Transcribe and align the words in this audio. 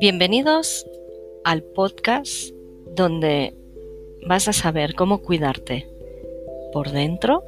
Bienvenidos 0.00 0.86
al 1.42 1.64
podcast 1.64 2.50
donde 2.94 3.52
vas 4.28 4.46
a 4.46 4.52
saber 4.52 4.94
cómo 4.94 5.22
cuidarte 5.22 5.90
por 6.72 6.92
dentro 6.92 7.42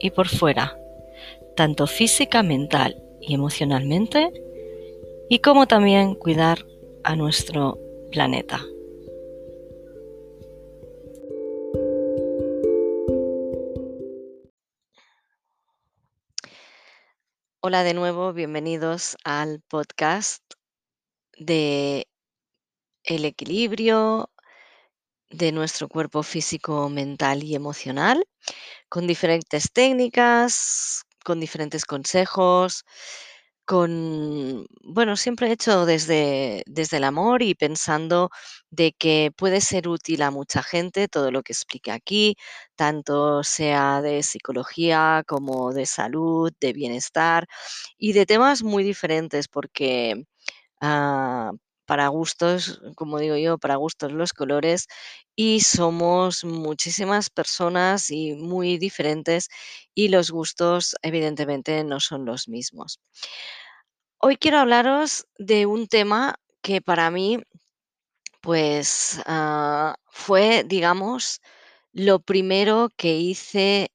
y 0.00 0.10
por 0.10 0.26
fuera, 0.26 0.76
tanto 1.54 1.86
física, 1.86 2.42
mental 2.42 3.00
y 3.20 3.34
emocionalmente, 3.34 4.32
y 5.28 5.38
cómo 5.38 5.68
también 5.68 6.16
cuidar 6.16 6.66
a 7.04 7.14
nuestro 7.14 7.78
planeta. 8.10 8.60
Hola 17.60 17.84
de 17.84 17.94
nuevo, 17.94 18.32
bienvenidos 18.32 19.16
al 19.22 19.60
podcast 19.68 20.57
de 21.38 22.06
el 23.04 23.24
equilibrio 23.24 24.30
de 25.30 25.52
nuestro 25.52 25.88
cuerpo 25.88 26.22
físico, 26.22 26.88
mental 26.88 27.42
y 27.44 27.54
emocional, 27.54 28.24
con 28.88 29.06
diferentes 29.06 29.72
técnicas, 29.72 31.02
con 31.24 31.40
diferentes 31.40 31.84
consejos, 31.84 32.84
con, 33.66 34.66
bueno, 34.82 35.16
siempre 35.16 35.52
hecho 35.52 35.86
desde, 35.86 36.62
desde 36.66 36.98
el 36.98 37.04
amor 37.04 37.42
y 37.42 37.54
pensando 37.54 38.30
de 38.70 38.92
que 38.92 39.32
puede 39.36 39.60
ser 39.60 39.88
útil 39.88 40.22
a 40.22 40.30
mucha 40.30 40.62
gente 40.62 41.08
todo 41.08 41.30
lo 41.32 41.42
que 41.42 41.52
explique 41.54 41.92
aquí, 41.92 42.36
tanto 42.76 43.44
sea 43.44 44.02
de 44.02 44.22
psicología 44.22 45.22
como 45.26 45.72
de 45.74 45.86
salud, 45.86 46.52
de 46.60 46.72
bienestar 46.72 47.46
y 47.98 48.12
de 48.14 48.26
temas 48.26 48.62
muy 48.62 48.84
diferentes 48.84 49.48
porque 49.48 50.24
Ah, 50.80 51.50
para 51.86 52.06
gustos, 52.08 52.80
como 52.94 53.18
digo 53.18 53.36
yo, 53.36 53.58
para 53.58 53.76
gustos 53.76 54.12
los 54.12 54.32
colores, 54.32 54.86
y 55.34 55.60
somos 55.60 56.44
muchísimas 56.44 57.30
personas 57.30 58.10
y 58.10 58.34
muy 58.34 58.76
diferentes, 58.78 59.48
y 59.94 60.08
los 60.08 60.30
gustos 60.30 60.94
evidentemente 61.02 61.82
no 61.84 61.98
son 62.00 62.26
los 62.26 62.46
mismos. 62.48 62.98
Hoy 64.20 64.36
quiero 64.36 64.58
hablaros 64.58 65.26
de 65.38 65.66
un 65.66 65.86
tema 65.86 66.34
que 66.60 66.80
para 66.82 67.08
mí, 67.10 67.38
pues, 68.42 69.20
ah, 69.26 69.96
fue, 70.10 70.64
digamos, 70.64 71.40
lo 71.92 72.20
primero 72.20 72.90
que 72.96 73.16
hice 73.18 73.92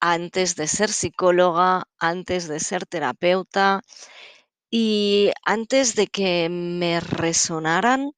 antes 0.00 0.56
de 0.56 0.68
ser 0.68 0.90
psicóloga, 0.90 1.84
antes 2.00 2.48
de 2.48 2.60
ser 2.60 2.86
terapeuta, 2.86 3.82
y 4.70 5.32
antes 5.44 5.94
de 5.96 6.06
que 6.08 6.48
me 6.50 7.00
resonaran, 7.00 8.12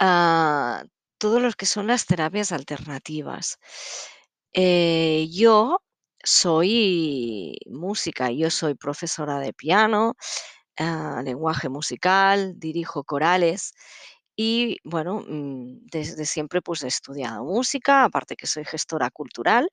ah, 0.00 0.84
todo 1.18 1.40
lo 1.40 1.52
que 1.52 1.66
son 1.66 1.86
las 1.88 2.06
terapias 2.06 2.52
alternativas. 2.52 3.58
Eh, 4.54 5.28
yo 5.32 5.80
soy 6.24 7.56
música, 7.66 8.30
yo 8.32 8.50
soy 8.50 8.74
profesora 8.74 9.38
de 9.40 9.52
piano, 9.54 10.14
ah, 10.78 11.22
lenguaje 11.24 11.68
musical, 11.70 12.54
dirijo 12.58 13.04
corales 13.04 13.72
y 14.36 14.78
bueno, 14.84 15.24
mm, 15.28 15.86
desde 15.92 16.26
siempre 16.26 16.62
pues 16.62 16.82
he 16.84 16.88
estudiado 16.88 17.44
música, 17.44 18.04
aparte 18.04 18.36
que 18.36 18.46
soy 18.48 18.64
gestora 18.64 19.10
cultural 19.10 19.68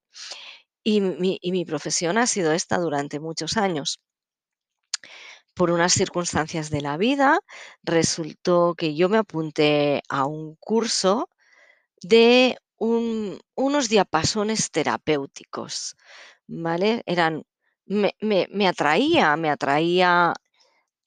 y 0.84 1.02
mi 1.02 1.66
profesión 1.66 2.18
ha 2.20 2.28
sido 2.28 2.54
esta 2.54 2.78
durante 2.80 3.20
muchos 3.22 3.58
años. 3.58 4.00
Por 5.60 5.72
unas 5.72 5.92
circunstancias 5.92 6.70
de 6.70 6.80
la 6.80 6.96
vida, 6.96 7.42
resultó 7.84 8.76
que 8.78 8.96
yo 8.96 9.10
me 9.10 9.18
apunté 9.18 10.02
a 10.08 10.24
un 10.26 10.56
curso 10.56 11.28
de 12.02 12.58
un 12.78 13.40
unos 13.56 13.90
diapasones 13.90 14.72
terapéuticos, 14.72 15.98
¿vale? 16.48 17.04
Eran 17.06 17.44
me 17.86 18.16
me 18.22 18.48
me 18.52 18.70
atraía 18.70 19.36
me 19.38 19.50
atraía 19.50 20.34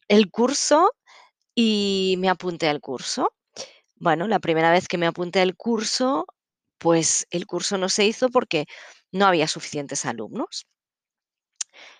el 0.09 0.31
curso 0.31 0.93
y 1.55 2.17
me 2.19 2.29
apunté 2.29 2.69
al 2.69 2.81
curso. 2.81 3.33
Bueno, 3.97 4.29
la 4.29 4.41
primera 4.41 4.73
vez 4.73 4.89
que 4.89 4.99
me 4.99 5.07
apunté 5.07 5.41
al 5.41 5.57
curso, 5.57 6.27
pues 6.79 7.27
el 7.31 7.47
curso 7.47 7.79
no 7.79 7.89
se 7.89 8.07
hizo 8.07 8.31
porque 8.31 8.67
no 9.13 9.27
había 9.27 9.49
suficientes 9.49 10.07
alumnos. 10.07 10.67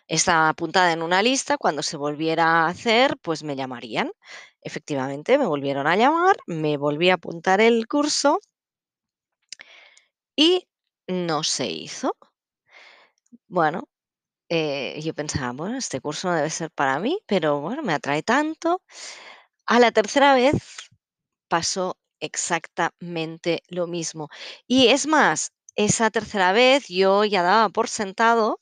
Estaba 0.09 0.49
apuntada 0.49 0.93
en 0.93 1.03
una 1.03 1.23
lista, 1.23 1.59
cuando 1.59 1.83
se 1.83 1.97
volviera 1.97 2.45
a 2.65 2.69
hacer, 2.69 3.17
pues 3.23 3.43
me 3.43 3.57
llamarían. 3.57 4.13
Efectivamente, 4.61 5.39
me 5.39 5.47
volvieron 5.47 5.87
a 5.87 5.97
llamar, 5.97 6.37
me 6.47 6.77
volví 6.77 7.11
a 7.11 7.15
apuntar 7.15 7.61
el 7.61 7.87
curso 7.89 8.41
y 10.37 10.69
no 11.07 11.43
se 11.43 11.67
hizo. 11.67 12.17
Bueno, 13.49 13.89
eh, 14.51 15.01
yo 15.03 15.15
pensaba, 15.15 15.53
bueno, 15.53 15.79
este 15.79 16.01
curso 16.01 16.29
no 16.29 16.37
debe 16.37 16.51
ser 16.51 16.71
para 16.73 16.99
mí, 17.01 17.19
pero 17.27 17.61
bueno, 17.61 17.83
me 17.83 17.95
atrae 17.95 18.23
tanto. 18.23 18.83
A 19.67 19.81
la 19.81 19.93
tercera 19.93 20.35
vez 20.35 20.55
pasó 21.49 21.97
exactamente 22.21 23.63
lo 23.69 23.87
mismo. 23.87 24.29
Y 24.67 24.89
es 24.89 25.07
más, 25.07 25.53
esa 25.77 26.11
tercera 26.11 26.53
vez 26.53 26.89
yo 26.89 27.25
ya 27.25 27.43
daba 27.43 27.69
por 27.71 27.89
sentado 27.89 28.59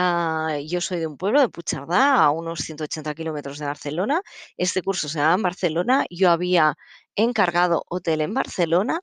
Ah, 0.00 0.58
yo 0.64 0.80
soy 0.80 1.00
de 1.00 1.08
un 1.08 1.16
pueblo, 1.16 1.40
de 1.40 1.48
Puigcerdá, 1.48 2.22
a 2.22 2.30
unos 2.30 2.60
180 2.60 3.14
kilómetros 3.16 3.58
de 3.58 3.66
Barcelona. 3.66 4.22
Este 4.56 4.80
curso 4.80 5.08
se 5.08 5.18
daba 5.18 5.34
en 5.34 5.42
Barcelona. 5.42 6.04
Yo 6.08 6.30
había 6.30 6.76
encargado 7.16 7.82
hotel 7.88 8.20
en 8.20 8.32
Barcelona 8.32 9.00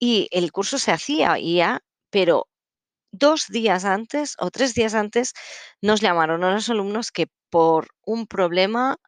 y 0.00 0.28
el 0.32 0.52
curso 0.52 0.78
se 0.78 0.92
hacía 0.92 1.38
ya, 1.38 1.80
pero 2.10 2.48
dos 3.12 3.46
días 3.48 3.84
antes 3.84 4.36
o 4.40 4.50
tres 4.50 4.74
días 4.74 4.94
antes 4.94 5.34
nos 5.82 6.00
llamaron 6.00 6.44
a 6.44 6.52
los 6.54 6.70
alumnos 6.70 7.12
que 7.12 7.28
por 7.50 7.88
un 8.04 8.26
problema 8.26 8.98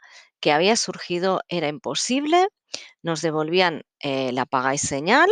que 0.40 0.52
había 0.52 0.76
surgido 0.76 1.42
era 1.48 1.68
imposible, 1.68 2.48
nos 3.02 3.22
devolvían 3.22 3.82
eh, 4.00 4.32
la 4.32 4.46
paga 4.46 4.74
y 4.74 4.78
señal 4.78 5.30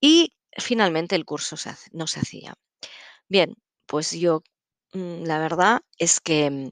y 0.00 0.32
finalmente 0.58 1.16
el 1.16 1.24
curso 1.26 1.56
no 1.92 2.06
se 2.06 2.20
hacía. 2.20 2.54
Bien, 3.28 3.56
pues 3.86 4.12
yo 4.12 4.42
la 4.96 5.38
verdad 5.38 5.80
es 5.98 6.20
que, 6.20 6.50
mm, 6.50 6.70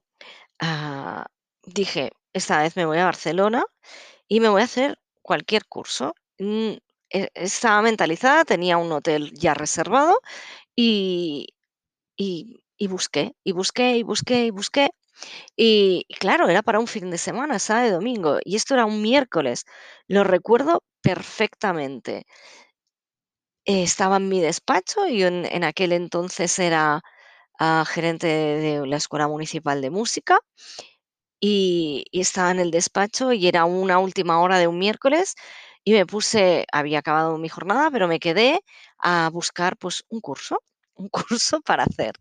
ah, 0.60 1.26
dije: 1.66 2.12
"Esta 2.34 2.62
vez 2.62 2.76
me 2.76 2.86
voy 2.86 2.98
a 2.98 3.06
Barcelona 3.06 3.64
y 4.28 4.40
me 4.40 4.48
voy 4.50 4.62
a 4.62 4.64
hacer 4.66 4.98
cualquier 5.22 5.66
curso". 5.66 6.14
Mm, 6.38 6.72
e 7.10 7.30
estaba 7.34 7.82
mentalizada, 7.82 8.44
tenía 8.46 8.78
un 8.78 8.92
hotel 8.92 9.32
ya 9.34 9.54
reservado 9.54 10.20
y 10.76 11.48
busqué, 12.88 13.34
y 13.44 13.52
busqué, 13.52 13.96
y 13.98 14.04
busqué, 14.04 14.46
y 14.46 14.50
busqué. 14.52 14.90
Y 15.56 16.06
claro, 16.20 16.48
era 16.48 16.62
para 16.62 16.80
un 16.80 16.88
fin 16.88 17.10
de 17.10 17.18
semana, 17.18 17.58
sábado 17.60 17.88
y 17.88 17.92
domingo, 17.92 18.38
y 18.44 18.56
esto 18.56 18.74
era 18.74 18.86
un 18.86 19.02
miércoles. 19.02 19.64
Lo 20.08 20.24
recuerdo 20.24 20.82
perfectamente. 21.02 22.24
Estaba 23.66 24.18
en 24.18 24.28
mi 24.28 24.40
despacho, 24.42 25.06
y 25.08 25.22
en 25.22 25.64
aquel 25.64 25.92
entonces 25.92 26.58
era 26.58 27.00
a 27.58 27.84
gerente 27.86 28.26
de 28.28 28.86
la 28.86 28.96
Escuela 28.96 29.28
Municipal 29.28 29.80
de 29.82 29.90
Música, 29.90 30.38
y 31.40 32.04
y 32.12 32.20
estaba 32.22 32.50
en 32.52 32.60
el 32.60 32.70
despacho 32.70 33.32
y 33.32 33.48
era 33.48 33.64
una 33.66 33.98
última 33.98 34.40
hora 34.40 34.58
de 34.58 34.68
un 34.68 34.78
miércoles, 34.78 35.34
y 35.84 35.92
me 35.92 36.06
puse 36.06 36.66
había 36.72 37.00
acabado 37.00 37.38
mi 37.38 37.48
jornada, 37.50 37.90
pero 37.90 38.08
me 38.08 38.20
quedé 38.20 38.60
a 38.98 39.30
buscar, 39.32 39.76
pues, 39.78 40.04
un 40.08 40.20
curso, 40.20 40.62
un 40.96 41.08
curso 41.10 41.60
para 41.62 41.84
hacer. 41.84 42.14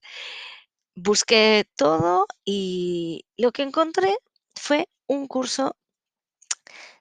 Busqué 0.95 1.65
todo 1.75 2.27
y 2.45 3.25
lo 3.37 3.51
que 3.51 3.63
encontré 3.63 4.15
fue 4.55 4.87
un 5.07 5.27
curso 5.27 5.75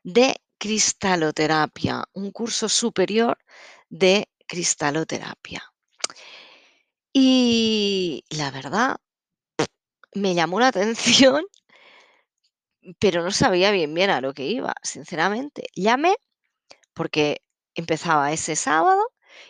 de 0.05 0.35
cristaloterapia, 0.59 2.05
un 2.15 2.33
curso 2.33 2.69
superior 2.69 3.39
de 3.89 4.29
cristaloterapia. 4.47 5.72
Y 7.15 8.25
la 8.31 8.51
verdad, 8.51 8.97
me 10.15 10.35
llamó 10.35 10.61
la 10.61 10.69
atención, 10.69 11.45
pero 12.99 13.23
no 13.23 13.31
sabía 13.31 13.71
bien 13.71 13.93
bien 13.95 14.11
a 14.11 14.21
lo 14.21 14.35
que 14.35 14.47
iba, 14.47 14.75
sinceramente. 14.83 15.65
Llamé 15.75 16.15
porque 16.95 17.43
empezaba 17.77 18.33
ese 18.33 18.57
sábado 18.57 19.03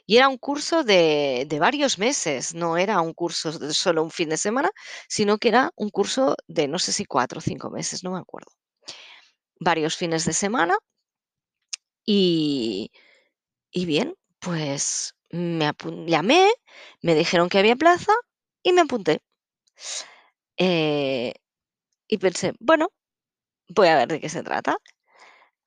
y 0.06 0.18
era 0.18 0.28
un 0.28 0.38
curso 0.38 0.84
de, 0.84 1.46
de 1.48 1.60
varios 1.60 1.98
meses, 1.98 2.54
no 2.54 2.76
era 2.78 3.00
un 3.02 3.14
curso 3.14 3.52
de 3.58 3.74
solo 3.74 4.02
un 4.04 4.10
fin 4.12 4.30
de 4.30 4.38
semana, 4.38 4.70
sino 5.08 5.38
que 5.38 5.48
era 5.50 5.72
un 5.76 5.90
curso 5.90 6.36
de 6.48 6.68
no 6.68 6.78
sé 6.80 6.92
si 6.92 7.06
cuatro 7.06 7.38
o 7.40 7.42
cinco 7.42 7.70
meses, 7.70 8.04
no 8.04 8.12
me 8.12 8.20
acuerdo. 8.20 8.52
Varios 9.68 9.96
fines 9.96 10.26
de 10.26 10.34
semana 10.34 10.76
y, 12.06 12.90
y 13.72 13.86
bien, 13.86 14.16
pues 14.40 15.14
me 15.32 15.72
llamé, 16.06 16.52
me 17.02 17.14
dijeron 17.14 17.48
que 17.48 17.58
había 17.58 17.76
plaza 17.76 18.12
y 18.62 18.72
me 18.72 18.82
apunté. 18.82 19.20
Eh, 20.58 21.34
y 22.08 22.18
pensé, 22.18 22.54
bueno, 22.60 22.90
voy 23.68 23.88
a 23.88 23.96
ver 23.96 24.08
de 24.08 24.20
qué 24.20 24.30
se 24.30 24.42
trata. 24.44 24.78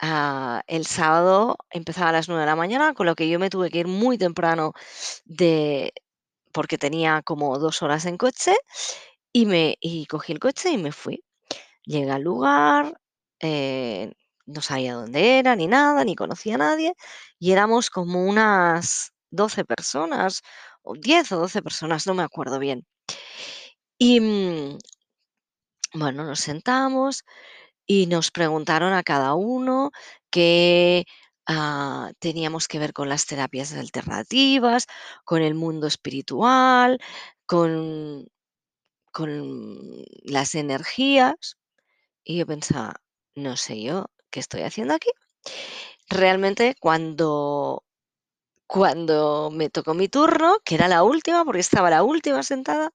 Ah, 0.01 0.63
el 0.67 0.85
sábado 0.87 1.57
empezaba 1.71 2.09
a 2.09 2.13
las 2.13 2.29
9 2.29 2.41
de 2.43 2.47
la 2.47 2.57
mañana, 2.57 2.93
con 2.95 3.07
lo 3.07 3.15
que 3.15 3.29
yo 3.29 3.39
me 3.39 3.49
tuve 3.51 3.71
que 3.71 3.79
ir 3.79 3.87
muy 3.87 4.17
temprano 4.17 4.73
de 5.25 5.93
porque 6.53 6.77
tenía 6.79 7.23
como 7.23 7.59
2 7.59 7.83
horas 7.83 8.05
en 8.07 8.17
coche, 8.17 8.55
y 9.33 9.47
me 9.47 9.77
y 9.81 10.07
cogí 10.07 10.33
el 10.33 10.39
coche 10.39 10.71
y 10.71 10.77
me 10.79 10.91
fui. 10.93 11.23
Llegué 11.85 12.11
al 12.11 12.23
lugar, 12.23 12.99
eh, 13.41 14.13
no 14.47 14.61
sabía 14.61 14.95
dónde 14.95 15.39
era, 15.39 15.55
ni 15.57 15.67
nada, 15.67 16.05
ni 16.05 16.15
conocía 16.15 16.55
a 16.57 16.59
nadie, 16.59 16.95
y 17.39 17.53
éramos 17.53 17.89
como 17.91 18.25
unas 18.25 19.13
12 19.31 19.65
personas, 19.65 20.41
o 20.83 20.95
10 20.95 21.31
o 21.31 21.37
12 21.39 21.61
personas, 21.61 22.07
no 22.07 22.13
me 22.15 22.23
acuerdo 22.23 22.59
bien. 22.59 22.85
Y, 23.99 24.19
mm, 24.19 24.77
bueno, 25.93 26.23
nos 26.25 26.39
sentamos 26.41 27.23
y 27.87 28.07
nos 28.07 28.31
preguntaron 28.31 28.93
a 28.93 29.03
cada 29.03 29.35
uno 29.35 29.91
qué, 30.31 31.05
ah, 31.47 32.11
teníamos 32.19 32.67
que 32.69 32.79
ver 32.79 32.93
con 32.93 33.09
las 33.09 33.25
terapias 33.27 33.73
alternativas, 33.73 34.87
con 35.25 35.41
el 35.43 35.55
mundo 35.55 35.87
espiritual, 35.87 36.99
con 37.47 38.27
con 39.13 40.03
las 40.23 40.55
energías, 40.55 41.57
y 42.25 42.37
yo 42.39 42.47
pensaba: 42.47 42.95
"No 43.35 43.57
sé 43.57 43.81
yo 43.83 44.07
qué 44.31 44.41
estoy 44.41 44.63
haciendo 44.63 44.95
aquí". 44.95 45.09
Realmente, 46.09 46.75
cuando 46.81 47.84
cuando 48.67 49.51
me 49.51 49.69
tocó 49.69 49.93
mi 49.93 50.07
turno, 50.09 50.57
que 50.65 50.75
era 50.75 50.87
la 50.87 51.03
última, 51.03 51.45
porque 51.45 51.61
estaba 51.61 51.89
la 51.89 52.03
última 52.03 52.43
sentada, 52.43 52.91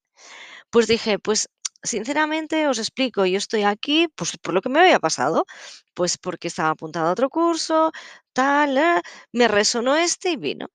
pues 0.71 0.87
dije: 0.89 1.19
"Pues, 1.19 1.49
sinceramente, 1.83 2.69
os 2.69 2.79
explico, 2.79 3.27
yo 3.27 3.39
estoy 3.39 3.63
aquí, 3.65 4.09
pues, 4.17 4.37
por 4.39 4.55
lo 4.55 4.63
que 4.63 4.69
me 4.71 4.81
había 4.81 5.01
pasado, 5.01 5.47
pues, 5.95 6.19
porque 6.19 6.49
estaba 6.49 6.71
apuntada 6.71 7.11
a 7.11 7.13
otro 7.13 7.31
curso, 7.31 7.93
tal, 8.33 8.79
ah, 8.79 9.03
me 9.33 9.49
resonó 9.49 9.97
este 9.97 10.33
y 10.33 10.37
vino". 10.37 10.69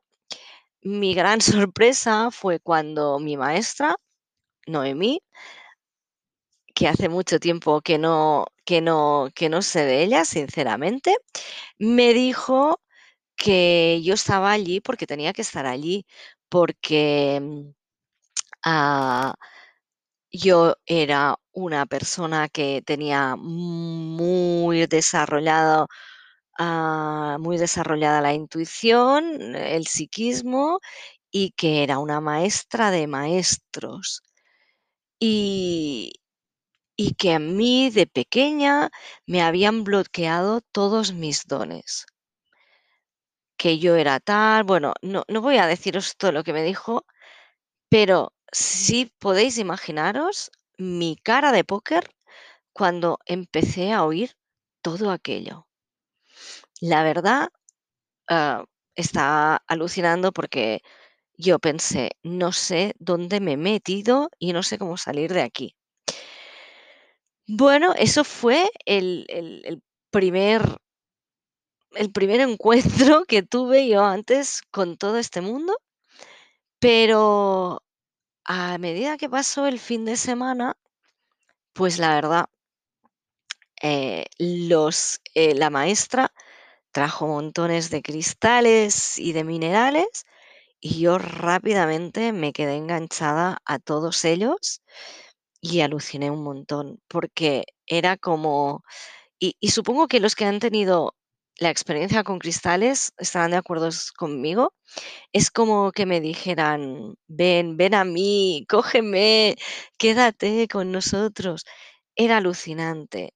Mi 0.84 1.14
gran 1.16 1.40
sorpresa 1.70 2.32
fue 2.32 2.60
cuando 2.60 3.20
mi 3.20 3.38
maestra, 3.38 3.96
Noemí 4.68 5.22
que 6.76 6.88
hace 6.88 7.10
mucho 7.10 7.40
tiempo 7.40 7.82
que 7.82 7.98
no 7.98 8.46
que 8.66 8.82
no 8.82 9.30
que 9.36 9.50
no 9.50 9.62
sé 9.62 9.86
de 9.86 10.04
ella, 10.04 10.26
sinceramente, 10.26 11.16
me 11.80 12.14
dijo 12.14 12.80
que 13.38 14.02
yo 14.04 14.14
estaba 14.16 14.52
allí 14.52 14.82
porque 14.82 15.08
tenía 15.08 15.34
que 15.34 15.42
estar 15.44 15.66
allí, 15.66 16.06
porque, 16.50 17.40
mm, 17.42 17.72
ah, 18.66 19.36
yo 20.32 20.76
era 20.88 21.38
una 21.54 21.86
persona 21.88 22.50
que 22.50 22.82
tenía 22.86 23.36
muy 23.38 24.88
desarrollado, 24.88 25.88
ah, 26.60 27.38
muy 27.42 27.58
desarrollada 27.60 28.22
la 28.22 28.34
intuición, 28.36 29.56
el 29.56 29.88
psiquismo, 29.88 30.80
y 31.32 31.52
que 31.54 31.84
era 31.84 32.00
una 32.00 32.22
maestra 32.22 32.92
de 32.92 33.08
maestros. 33.08 34.22
Y 35.22 36.14
y 36.98 37.16
que 37.16 37.34
a 37.34 37.40
mí, 37.40 37.90
de 37.92 38.08
pequeña, 38.08 38.90
me 39.28 39.42
habían 39.44 39.84
bloqueado 39.84 40.62
todos 40.74 41.14
mis 41.14 41.46
dones. 41.48 42.06
Que 43.60 43.80
yo 43.80 43.96
era 43.96 44.20
tal, 44.20 44.64
bueno, 44.64 44.94
no 45.02 45.24
no 45.30 45.42
voy 45.42 45.58
a 45.58 45.68
deciros 45.68 46.16
todo 46.18 46.32
lo 46.32 46.44
que 46.44 46.54
me 46.54 46.64
dijo, 46.64 47.06
pero 47.90 48.34
sí 48.52 49.12
podéis 49.20 49.58
imaginaros 49.60 50.52
mi 50.78 51.18
cara 51.24 51.52
de 51.54 51.64
póker 51.66 52.10
cuando 52.74 53.20
empecé 53.26 53.94
a 53.94 54.06
oír 54.06 54.38
todo 54.84 55.12
aquello. 55.12 55.68
La 56.82 57.04
verdad, 57.04 57.50
ah, 58.30 58.66
estaba 58.96 59.64
alucinando 59.68 60.32
porque 60.34 60.82
yo 61.38 61.60
pensé: 61.60 62.12
"No 62.24 62.52
sé 62.54 62.96
dónde 63.00 63.40
me 63.42 63.54
he 63.54 63.58
metido 63.58 64.30
y 64.40 64.54
no 64.54 64.64
sé 64.64 64.78
cómo 64.80 64.98
salir 64.98 65.34
de 65.34 65.44
aquí". 65.44 65.76
Bueno, 67.48 67.94
eso 67.98 68.24
fue 68.24 68.70
el 68.86 69.26
el 69.30 69.82
primer 70.12 70.62
el 71.96 72.12
primer 72.12 72.42
encuentro 72.42 73.26
que 73.26 73.44
tuve 73.44 73.88
yo 73.88 74.04
antes 74.06 74.62
con 74.72 74.98
todo 74.98 75.18
este 75.18 75.42
mundo, 75.42 75.78
pero 76.80 77.84
a 78.46 78.78
medida 78.80 79.18
que 79.18 79.30
pasó 79.30 79.68
el 79.68 79.80
fin 79.80 80.06
de 80.06 80.18
semana, 80.18 80.78
pues 81.74 82.00
la 82.00 82.16
verdad, 82.16 82.46
eh, 83.82 84.26
los 84.40 85.20
eh, 85.34 85.54
la 85.56 85.70
maestra 85.70 86.32
trajo 86.92 87.28
montones 87.28 87.90
de 87.92 88.02
cristales 88.02 89.18
y 89.20 89.34
de 89.34 89.44
minerales, 89.44 90.26
y 90.82 91.00
yo 91.02 91.18
rápidamente 91.20 92.34
me 92.34 92.54
quedé 92.54 92.78
enganchada 92.78 93.60
a 93.66 93.80
todos 93.80 94.26
ellos 94.26 94.82
y 95.62 95.82
aluciné 95.82 96.32
un 96.32 96.44
montón, 96.44 97.02
porque 97.10 97.66
era 97.88 98.18
como 98.18 98.84
y 99.40 99.56
y 99.62 99.70
supongo 99.72 100.08
que 100.10 100.20
los 100.22 100.36
que 100.36 100.46
han 100.46 100.60
tenido 100.60 101.16
la 101.60 101.70
experiencia 101.70 102.24
con 102.24 102.40
cristales 102.40 103.14
estarán 103.18 103.52
de 103.52 103.58
acuerdos 103.58 104.12
conmigo, 104.12 104.74
es 105.34 105.52
como 105.52 105.92
que 105.94 106.06
me 106.08 106.22
dijeran: 106.22 107.16
"Ven, 107.28 107.78
ven 107.78 107.96
a 107.96 108.06
mí, 108.06 108.66
cógeme, 109.04 109.56
quédate 109.98 110.68
con 110.70 110.92
nosotros". 110.92 111.66
Era 112.16 112.38
alucinante. 112.38 113.34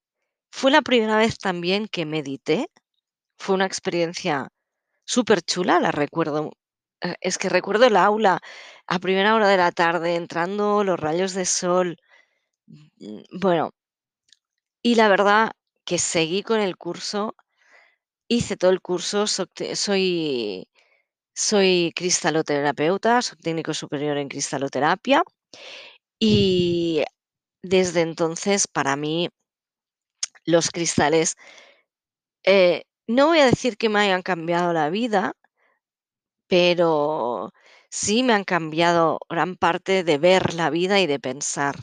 Fue 0.52 0.70
la 0.72 0.82
primera 0.82 1.16
vez 1.18 1.38
también 1.38 1.88
que 1.88 2.06
medité, 2.06 2.68
fue 3.38 3.54
una 3.56 3.66
experiencia 3.66 4.48
superchula, 5.06 5.80
la 5.80 5.92
recuerdo, 5.92 6.52
eh, 7.02 7.14
es 7.20 7.38
que 7.38 7.48
recuerdo 7.50 7.86
el 7.86 7.96
aula 7.96 8.40
a 8.86 8.98
primera 9.00 9.34
hora 9.36 9.48
de 9.48 9.56
la 9.58 9.72
tarde, 9.72 10.16
entrando 10.16 10.84
los 10.84 11.00
rayos 11.00 11.34
de 11.34 11.46
sol, 11.46 11.98
mm, 12.68 13.22
bueno, 13.40 13.72
y 14.82 14.94
la 14.96 15.08
verdad 15.08 15.52
que 15.86 15.98
seguí 15.98 16.42
con 16.42 16.60
el 16.60 16.76
curso, 16.76 17.34
hice 18.30 18.56
todo 18.56 18.70
el 18.70 18.80
curso, 18.80 19.26
soy 19.26 20.68
soy 21.34 21.92
cristaloterapeuta, 21.96 23.22
soy 23.22 23.38
técnico 23.38 23.74
superior 23.74 24.18
en 24.18 24.28
cristaloterapia, 24.28 25.22
y 26.20 27.04
desde 27.62 28.02
entonces, 28.02 28.68
para 28.68 28.96
mí 28.96 29.28
los 30.46 30.70
cristales 30.70 31.36
eh, 32.44 32.84
no 33.06 33.26
voy 33.28 33.40
a 33.40 33.46
decir 33.46 33.76
que 33.76 33.88
me 33.88 34.00
hayan 34.00 34.22
cambiado 34.22 34.72
la 34.72 34.88
vida 34.90 35.34
pero 36.50 37.52
sí 37.90 38.24
me 38.24 38.32
han 38.32 38.42
cambiado 38.42 39.20
gran 39.28 39.54
parte 39.54 40.02
de 40.02 40.18
ver 40.18 40.52
la 40.54 40.68
vida 40.68 40.98
y 40.98 41.06
de 41.06 41.20
pensar. 41.20 41.76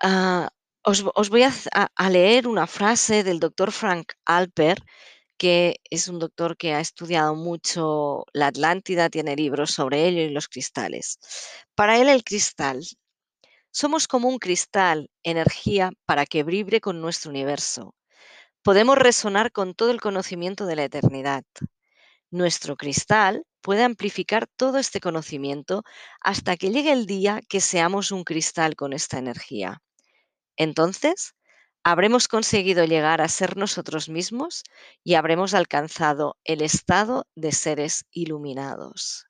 Ah, 0.00 0.48
os 0.90 0.98
vo 1.04 1.10
os 1.22 1.28
voy 1.32 1.42
a 1.48 1.52
a 2.04 2.06
leer 2.16 2.42
una 2.54 2.66
frase 2.76 3.16
del 3.26 3.38
doctor 3.44 3.70
Frank 3.80 4.06
Alper, 4.38 4.78
que 5.40 5.56
es 5.96 6.08
un 6.08 6.18
doctor 6.24 6.50
que 6.60 6.74
ha 6.74 6.80
estudiado 6.80 7.34
mucho 7.48 8.24
la 8.32 8.48
Atlántida, 8.48 9.10
tiene 9.10 9.36
libros 9.36 9.70
sobre 9.72 10.06
ello 10.08 10.22
y 10.22 10.30
los 10.30 10.48
cristales. 10.48 11.06
Para 11.78 11.98
él, 12.00 12.08
el 12.08 12.24
cristal: 12.24 12.78
"Somos 13.72 14.08
como 14.08 14.28
un 14.28 14.38
cristal, 14.38 15.10
energía 15.24 15.92
para 16.06 16.26
que 16.26 16.44
vibre 16.44 16.80
con 16.80 17.00
nuestro 17.00 17.30
universo. 17.30 17.94
Podemos 18.62 18.98
resonar 18.98 19.52
con 19.52 19.74
todo 19.74 19.90
el 19.92 20.00
conocimiento 20.00 20.66
de 20.66 20.76
la 20.76 20.84
eternidad. 20.84 21.44
Nuestro 22.30 22.76
cristal 22.76 23.44
puede 23.62 23.84
amplificar 23.84 24.46
todo 24.56 24.78
este 24.78 25.00
conocimiento 25.00 25.84
hasta 26.20 26.56
que 26.56 26.70
llegue 26.70 26.92
el 26.92 27.06
día 27.06 27.40
que 27.48 27.60
seamos 27.60 28.12
un 28.12 28.24
cristal 28.24 28.76
con 28.76 28.92
esta 28.92 29.18
energía. 29.18 29.80
Entonces, 30.56 31.34
habremos 31.84 32.28
conseguido 32.28 32.84
llegar 32.84 33.20
a 33.20 33.28
ser 33.28 33.56
nosotros 33.56 34.08
mismos 34.08 34.64
y 35.04 35.14
habremos 35.14 35.54
alcanzado 35.54 36.36
el 36.44 36.62
estado 36.62 37.26
de 37.34 37.52
seres 37.52 38.04
iluminados". 38.12 39.26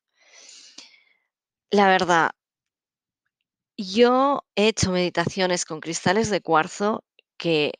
La 1.71 1.89
verdad 1.89 2.33
yo 3.77 4.45
he 4.55 4.69
hecho 4.69 4.93
meditaciones 4.93 5.65
con 5.65 5.81
cristales 5.81 6.31
de 6.31 6.41
cuarzo 6.41 7.05
que 7.37 7.73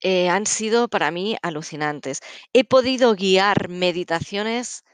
eh, 0.00 0.28
han 0.28 0.46
sido 0.46 0.88
para 0.88 1.10
mí 1.10 1.36
alucinantes. 1.42 2.20
He 2.52 2.64
podido 2.64 3.14
guiar 3.14 3.68
meditaciones 3.68 4.84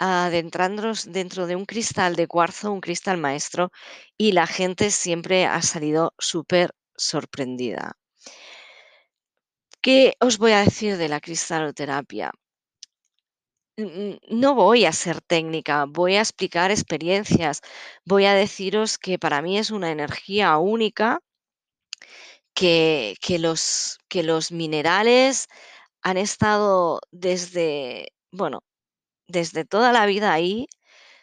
adentrándonos 0.00 1.12
dentro 1.12 1.46
de 1.46 1.56
un 1.56 1.66
cristal 1.66 2.16
de 2.16 2.26
cuarzo, 2.26 2.72
un 2.72 2.80
cristal 2.80 3.18
maestro, 3.18 3.70
y 4.18 4.32
la 4.32 4.46
gente 4.46 4.90
siempre 4.90 5.46
ha 5.46 5.62
salido 5.62 6.14
supersorprendida. 6.18 7.92
¿Qué 9.82 10.14
os 10.20 10.38
voy 10.38 10.52
a 10.52 10.64
decir 10.64 10.96
de 10.96 11.08
la 11.08 11.20
cristaloterapia? 11.20 12.32
N 13.76 13.88
n 13.88 14.20
no 14.28 14.54
voy 14.54 14.84
a 14.84 14.92
ser 14.92 15.20
técnica, 15.20 15.84
voy 15.86 16.16
a 16.16 16.20
explicar 16.20 16.70
experiencias, 16.70 17.60
voy 18.04 18.24
a 18.26 18.34
deciros 18.34 18.98
que 18.98 19.18
para 19.18 19.42
mí 19.42 19.58
es 19.58 19.70
una 19.70 19.90
energía 19.90 20.56
única 20.58 21.20
que, 22.54 23.14
que, 23.20 23.38
los, 23.38 23.98
que 24.08 24.22
los 24.22 24.52
minerales 24.52 25.46
han 26.02 26.16
estado 26.16 27.00
desde, 27.10 28.12
bueno, 28.32 28.62
desde 29.30 29.64
toda 29.64 29.92
la 29.92 30.06
vida 30.06 30.32
ahí, 30.32 30.68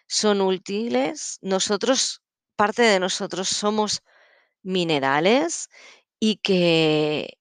son 0.07 0.41
útiles. 0.41 1.37
Nosotros, 1.41 2.21
parte 2.55 2.81
de 2.83 2.99
nosotros 2.99 3.49
somos 3.49 4.01
minerales 4.63 5.69
y 6.19 6.37
que 6.37 7.37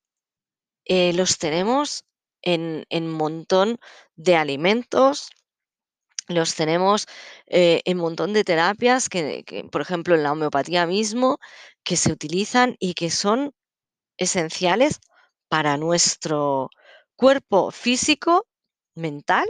eh, 0.84 1.12
los 1.14 1.38
tenemos 1.38 2.04
en, 2.42 2.84
en 2.90 3.10
montón 3.10 3.78
de 4.16 4.36
alimentos, 4.36 5.30
los 6.28 6.54
tenemos 6.54 7.06
eh, 7.46 7.82
en 7.84 7.98
montón 7.98 8.32
de 8.32 8.44
terapias 8.44 9.08
que, 9.08 9.44
que, 9.44 9.64
por 9.64 9.80
ejemplo, 9.80 10.14
en 10.14 10.22
la 10.22 10.32
homeopatía 10.32 10.86
mismo, 10.86 11.38
que 11.84 11.96
se 11.96 12.12
utilizan 12.12 12.76
y 12.78 12.94
que 12.94 13.10
son 13.10 13.52
esenciales 14.18 15.00
para 15.48 15.76
nuestro 15.76 16.70
cuerpo 17.16 17.70
físico, 17.70 18.46
mental 18.94 19.48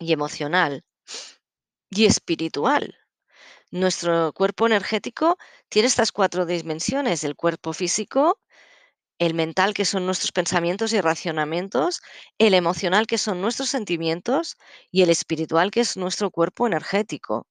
y 0.00 0.12
emocional 0.12 0.84
y 1.90 2.06
espiritual. 2.06 2.96
Nuestro 3.70 4.32
cuerpo 4.32 4.66
energético 4.66 5.38
tiene 5.68 5.86
estas 5.86 6.10
cuatro 6.10 6.46
dimensiones, 6.46 7.22
el 7.22 7.36
cuerpo 7.36 7.72
físico, 7.72 8.40
el 9.18 9.34
mental, 9.34 9.74
que 9.74 9.84
son 9.84 10.06
nuestros 10.06 10.32
pensamientos 10.32 10.92
y 10.92 11.00
racionamientos, 11.00 12.00
el 12.38 12.54
emocional, 12.54 13.06
que 13.06 13.18
son 13.18 13.40
nuestros 13.40 13.68
sentimientos, 13.68 14.56
y 14.90 15.02
el 15.02 15.10
espiritual, 15.10 15.70
que 15.70 15.80
es 15.80 15.96
nuestro 15.96 16.30
cuerpo 16.30 16.66
energético. 16.66 17.46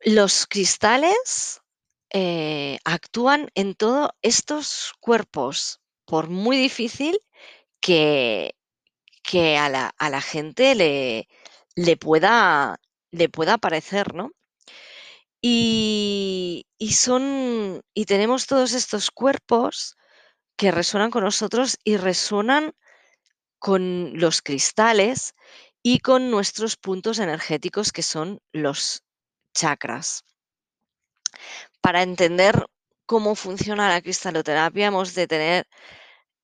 Los 0.00 0.46
cristales 0.46 1.60
eh, 2.10 2.78
actúan 2.84 3.50
en 3.54 3.74
todos 3.74 4.10
estos 4.22 4.92
cuerpos, 5.00 5.80
por 6.04 6.28
muy 6.28 6.56
difícil 6.56 7.18
que, 7.80 8.54
que 9.32 9.56
a, 9.56 9.70
la, 9.70 9.94
a, 9.96 10.10
la, 10.10 10.20
gente 10.20 10.74
le, 10.74 11.26
le, 11.74 11.96
pueda, 11.96 12.78
le 13.12 13.30
pueda 13.30 13.56
parecer, 13.56 14.12
¿no? 14.12 14.30
Y, 15.40 16.66
y, 16.76 16.92
son, 16.92 17.80
y 17.94 18.04
tenemos 18.04 18.46
todos 18.46 18.74
estos 18.74 19.10
cuerpos 19.10 19.96
que 20.54 20.70
resuenan 20.70 21.10
con 21.10 21.24
nosotros 21.24 21.78
y 21.82 21.96
resuenan 21.96 22.74
con 23.58 24.12
los 24.20 24.42
cristales 24.42 25.34
y 25.82 26.00
con 26.00 26.30
nuestros 26.30 26.76
puntos 26.76 27.18
energéticos 27.18 27.90
que 27.90 28.02
son 28.02 28.38
los 28.52 29.02
chakras. 29.54 30.26
Para 31.80 32.02
entender 32.02 32.66
cómo 33.06 33.34
funciona 33.34 33.88
la 33.88 34.02
cristaloterapia 34.02 34.88
hemos 34.88 35.14
de 35.14 35.26
tener, 35.26 35.66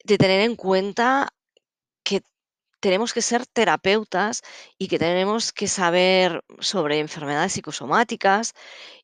de 0.04 0.16
tener 0.16 0.40
en 0.40 0.57
cuenta 0.57 1.28
tenemos 2.80 3.12
que 3.12 3.23
ser 3.23 3.47
terapeutas 3.47 4.42
y 4.78 4.88
que 4.88 4.99
tenemos 4.99 5.52
que 5.52 5.68
saber 5.68 6.44
sobre 6.61 6.99
enfermedades 6.99 7.52
psicosomáticas 7.52 8.54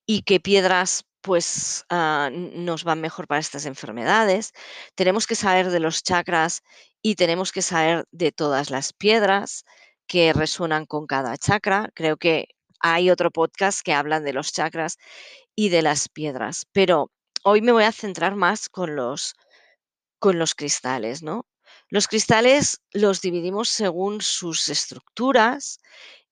y 0.07 0.23
qué 0.23 0.41
piedras 0.41 1.05
pues 1.21 1.87
uh, 1.91 2.29
nos 2.31 2.85
van 2.85 3.01
mejor 3.01 3.27
para 3.27 3.41
estas 3.41 3.65
enfermedades. 3.67 4.53
Tenemos 4.95 5.27
que 5.27 5.35
saber 5.35 5.71
de 5.71 5.81
los 5.81 6.03
chakras 6.03 6.63
y 7.03 7.15
tenemos 7.15 7.51
que 7.51 7.63
saber 7.63 8.07
de 8.13 8.31
todas 8.31 8.71
las 8.71 8.93
piedras 8.93 9.65
que 10.07 10.33
resuenan 10.35 10.85
con 10.85 11.07
cada 11.07 11.39
chakra. 11.39 11.91
Creo 11.95 12.19
que 12.19 12.49
hay 12.81 13.11
otro 13.11 13.31
podcast 13.31 13.81
que 13.83 13.95
hablan 13.95 14.25
de 14.25 14.35
los 14.35 14.53
chakras 14.53 14.99
y 15.57 15.71
de 15.71 15.83
las 15.83 16.09
piedras, 16.11 16.67
pero 16.73 17.11
hoy 17.43 17.63
me 17.63 17.73
voy 17.73 17.85
a 17.85 17.93
centrar 17.93 18.37
más 18.37 18.69
con 18.69 18.95
los, 18.95 19.35
con 20.19 20.39
los 20.39 20.55
cristales, 20.55 21.23
¿no? 21.23 21.47
Los 21.95 22.09
cristales 22.09 22.81
los 22.93 23.21
dividimos 23.21 23.69
según 23.69 24.21
sus 24.21 24.69
estructuras, 24.69 25.79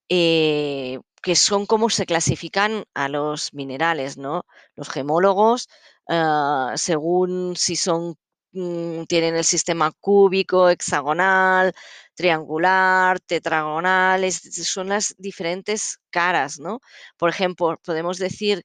eh, 0.09 0.99
que 1.23 1.37
son 1.37 1.67
como 1.67 1.89
se 1.89 2.05
clasifican 2.05 2.85
a 2.95 3.09
los 3.09 3.55
minerales, 3.55 4.17
¿no? 4.19 4.45
Los 4.75 4.89
gemólogos, 4.89 5.69
uh, 6.09 6.77
según 6.77 7.55
si 7.57 7.77
son, 7.77 8.17
mm, 8.51 9.05
tienen 9.05 9.37
el 9.37 9.45
sistema 9.45 9.93
cúbico, 10.01 10.69
hexagonal, 10.69 11.73
triangular, 12.15 13.21
tetragonal, 13.21 14.33
son 14.33 14.89
las 14.89 15.15
diferentes 15.17 16.01
caras, 16.11 16.59
¿no? 16.59 16.81
Por 17.17 17.31
ejemplo, 17.31 17.79
podemos 17.85 18.19
decir 18.19 18.65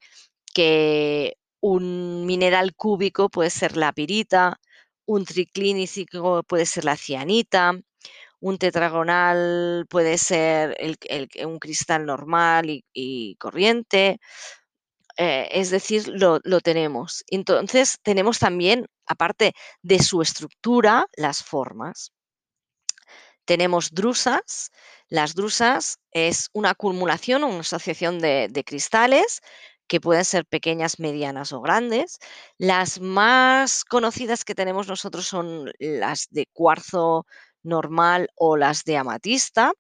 que 0.52 1.38
un 1.60 2.26
mineral 2.26 2.74
cúbico 2.76 3.30
puede 3.30 3.52
ser 3.52 3.78
la 3.78 3.94
pirita, 3.94 4.60
un 5.08 5.26
triclínico 5.26 6.44
puede 6.44 6.66
ser 6.66 6.86
la 6.86 6.98
cianita, 6.98 7.74
un 8.40 8.58
tetragonal 8.58 9.86
puede 9.90 10.18
ser 10.18 10.78
un 11.46 11.60
cristal 11.60 12.06
normal 12.06 12.84
y, 12.94 13.36
corriente. 13.38 14.20
Eh, 15.18 15.48
es 15.52 15.72
decir, 15.72 16.08
lo, 16.08 16.40
lo, 16.44 16.60
tenemos. 16.62 17.24
Entonces, 17.28 17.98
tenemos 18.04 18.38
también, 18.38 18.86
aparte 19.08 19.54
de 19.82 20.00
su 20.04 20.22
estructura, 20.22 21.08
las 21.16 21.44
formas. 21.44 22.12
Tenemos 23.46 23.90
drusas. 23.92 24.72
Las 25.10 25.34
drusas 25.34 25.98
es 26.12 26.50
una 26.54 26.72
acumulación 26.72 27.44
una 27.44 27.62
asociación 27.62 28.20
de 28.20 28.64
cristales 28.66 29.42
que 29.88 30.02
pueden 30.02 30.26
ser 30.26 30.46
pequeñas, 30.46 31.00
medianas 31.00 31.54
o 31.54 31.62
grandes. 31.62 32.20
Las 32.58 33.00
más 33.00 33.86
conocidas 33.86 34.44
que 34.46 34.56
tenemos 34.56 34.88
nosotros 34.88 35.26
son 35.28 35.72
las 35.80 36.28
de 36.32 36.48
cuarzo 36.54 37.26
normal 37.64 38.30
o 38.36 38.58
las 38.58 38.84
de 38.84 38.98
amatista. 38.98 39.74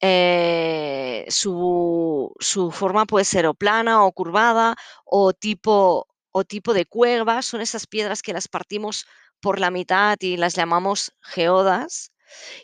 Eh, 0.00 1.26
su, 1.28 2.32
su, 2.40 2.70
forma 2.70 3.04
puede 3.04 3.24
ser 3.26 3.46
o 3.46 3.54
plana 3.54 4.04
o 4.04 4.12
curvada 4.12 4.74
o 5.04 5.32
tipo, 5.34 6.06
o 6.32 6.44
tipo 6.44 6.72
de 6.74 6.86
cueva. 6.86 7.42
Son 7.42 7.60
esas 7.60 7.86
piedras 7.86 8.22
que 8.22 8.32
las 8.32 8.48
partimos 8.48 9.06
por 9.40 9.58
la 9.60 9.70
mitad 9.70 10.16
y 10.20 10.36
las 10.36 10.54
llamamos 10.54 11.12
geodas. 11.20 12.12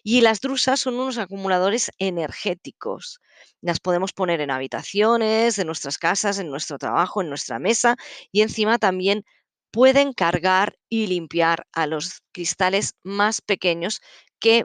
Y 0.03 0.21
las 0.21 0.41
drusas 0.41 0.81
son 0.81 0.95
unos 0.95 1.19
acumuladores 1.19 1.91
energéticos. 1.99 3.21
Las 3.61 3.81
podemos 3.81 4.13
poner 4.13 4.41
en 4.41 4.51
habitaciones, 4.51 5.59
en 5.59 5.67
nuestras 5.67 5.99
casas, 5.99 6.39
en 6.39 6.51
nuestro 6.51 6.79
trabajo, 6.79 7.23
en 7.23 7.29
nuestra 7.29 7.59
mesa 7.59 7.97
y 8.33 8.43
encima 8.43 8.79
también 8.79 9.25
pueden 9.71 10.13
cargar 10.13 10.79
y 10.89 11.07
limpiar 11.07 11.67
a 11.73 11.87
los 11.87 12.23
cristales 12.33 12.95
más 13.03 13.41
pequeños 13.43 14.01
que 14.39 14.65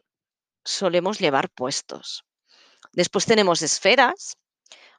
solemos 0.63 1.19
llevar 1.19 1.49
puestos. 1.49 2.23
Después 2.93 3.25
tenemos 3.25 3.61
esferas. 3.61 4.37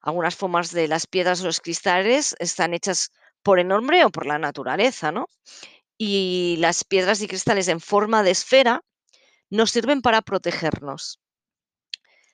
Algunas 0.01 0.35
formas 0.35 0.73
de 0.73 0.89
las 0.89 1.07
piedras 1.07 1.41
o 1.41 1.45
los 1.45 1.61
cristales 1.61 2.35
están 2.39 2.75
hechas 2.75 3.11
por 3.43 3.59
el 3.59 3.71
hombre 3.73 4.05
o 4.05 4.11
por 4.11 4.27
la 4.27 4.39
naturaleza, 4.39 5.13
¿no? 5.13 5.27
Y 5.97 6.57
las 6.59 6.85
piedras 6.85 7.23
y 7.23 7.29
cristales 7.29 7.69
en 7.69 7.81
forma 7.81 8.23
de 8.23 8.33
esfera 8.33 8.83
nos 9.53 9.71
sirven 9.71 10.01
para 10.01 10.23
protegernos. 10.23 11.21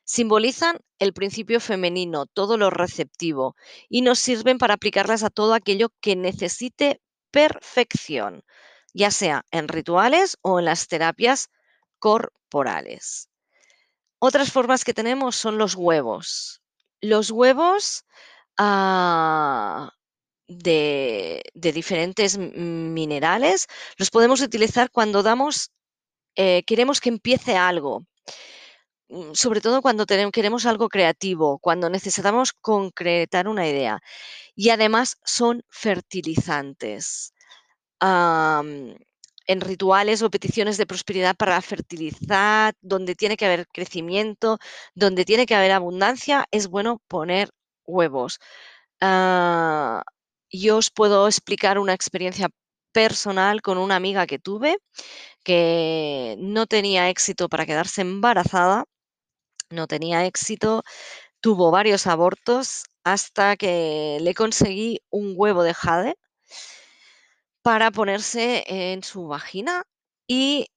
Simbolizan 0.05 0.79
el 1.01 1.13
principio 1.13 1.59
femenino, 1.61 2.27
todo 2.27 2.57
lo 2.57 2.71
receptivo, 2.71 3.57
y 3.89 4.03
nos 4.03 4.21
sirven 4.21 4.57
para 4.57 4.75
aplicarlas 4.75 5.25
a 5.25 5.31
todo 5.31 5.53
aquello 5.53 5.89
que 6.01 6.15
necesite 6.15 7.03
perfección, 7.33 8.45
ya 8.95 9.11
sea 9.11 9.45
en 9.51 9.67
rituales 9.67 10.39
o 10.43 10.61
en 10.61 10.67
las 10.67 10.87
terapias 10.87 11.51
corporales. 11.99 13.29
Otras 14.21 14.53
formas 14.53 14.85
que 14.85 14.95
tenemos 14.95 15.35
son 15.35 15.59
los 15.59 15.75
huevos. 15.75 16.63
Los 17.01 17.33
huevos 17.33 18.05
de, 20.47 21.43
de, 21.55 21.73
diferentes 21.73 22.39
minerales 22.39 23.67
los 23.97 24.11
podemos 24.11 24.41
utilizar 24.41 24.91
cuando 24.91 25.23
damos, 25.25 25.73
eh, 26.38 26.62
queremos 26.66 27.00
que 27.00 27.11
empiece 27.11 27.57
algo. 27.57 28.07
Mm, 29.09 29.33
sobre 29.35 29.61
todo 29.61 29.83
cuando 29.83 30.07
queremos 30.07 30.66
algo 30.66 30.88
creativo, 30.88 31.59
cuando 31.59 31.90
necesitamos 31.90 32.52
concretar 32.52 33.49
una 33.49 33.66
idea. 33.68 34.00
Y 34.54 34.71
además 34.71 35.16
son 35.25 35.62
fertilizantes. 35.68 37.35
En 39.47 39.61
rituales 39.62 40.23
o 40.23 40.30
peticiones 40.30 40.76
de 40.76 40.87
prosperidad 40.87 41.35
para 41.37 41.61
fertilizar, 41.62 42.75
donde 42.83 43.14
tiene 43.14 43.37
que 43.37 43.47
haber 43.47 43.66
crecimiento, 43.68 44.59
donde 44.95 45.25
tiene 45.25 45.47
que 45.47 45.54
haber 45.54 45.73
abundancia, 45.73 46.47
es 46.50 46.68
bueno 46.68 47.00
poner 47.09 47.50
huevos. 47.87 48.38
Uh, 49.00 50.02
yo 50.50 50.76
os 50.78 50.90
puedo 50.90 51.26
explicar 51.28 51.78
una 51.78 51.95
experiencia 51.95 52.50
personal 52.92 53.62
con 53.62 53.78
una 53.78 53.97
amiga 53.97 54.26
que 54.26 54.38
tuve 54.38 54.78
que 55.45 56.37
no 56.38 56.66
tenía 56.66 57.09
éxito 57.09 57.49
para 57.49 57.66
quedarse 57.66 58.02
embarazada, 58.02 58.85
no 59.71 59.87
tenía 59.87 60.26
éxito, 60.26 60.83
tuvo 61.40 61.71
varios 61.71 62.07
abortos 62.07 62.85
hasta 63.04 63.57
que 63.57 64.18
le 64.21 64.35
conseguí 64.35 65.00
un 65.11 65.35
huevo 65.37 65.62
de 65.62 65.75
jade 65.75 66.16
para 67.62 67.90
ponerse 67.90 68.64
en 68.66 69.02
su 69.02 69.26
vagina 69.26 69.85
y 70.26 70.68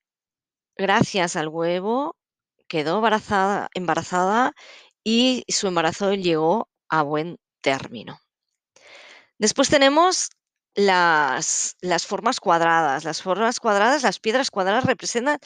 gracias 0.78 1.36
al 1.36 1.48
huevo 1.50 2.16
quedó 2.68 2.98
embarazada 2.98 3.70
embarazada 3.74 4.54
y 5.04 5.44
su 5.48 5.68
embarazo 5.68 6.14
llegó 6.14 6.70
a 6.90 7.04
buen 7.04 7.38
término. 7.62 8.20
Después 9.38 9.70
tenemos 9.70 10.30
las 10.76 11.78
las 11.82 12.06
formas 12.08 12.40
cuadradas. 12.40 13.04
Las 13.04 13.22
formas 13.22 13.60
cuadradas, 13.60 14.04
las 14.04 14.20
piedras 14.20 14.52
cuadradas 14.52 14.86
representan 14.86 15.40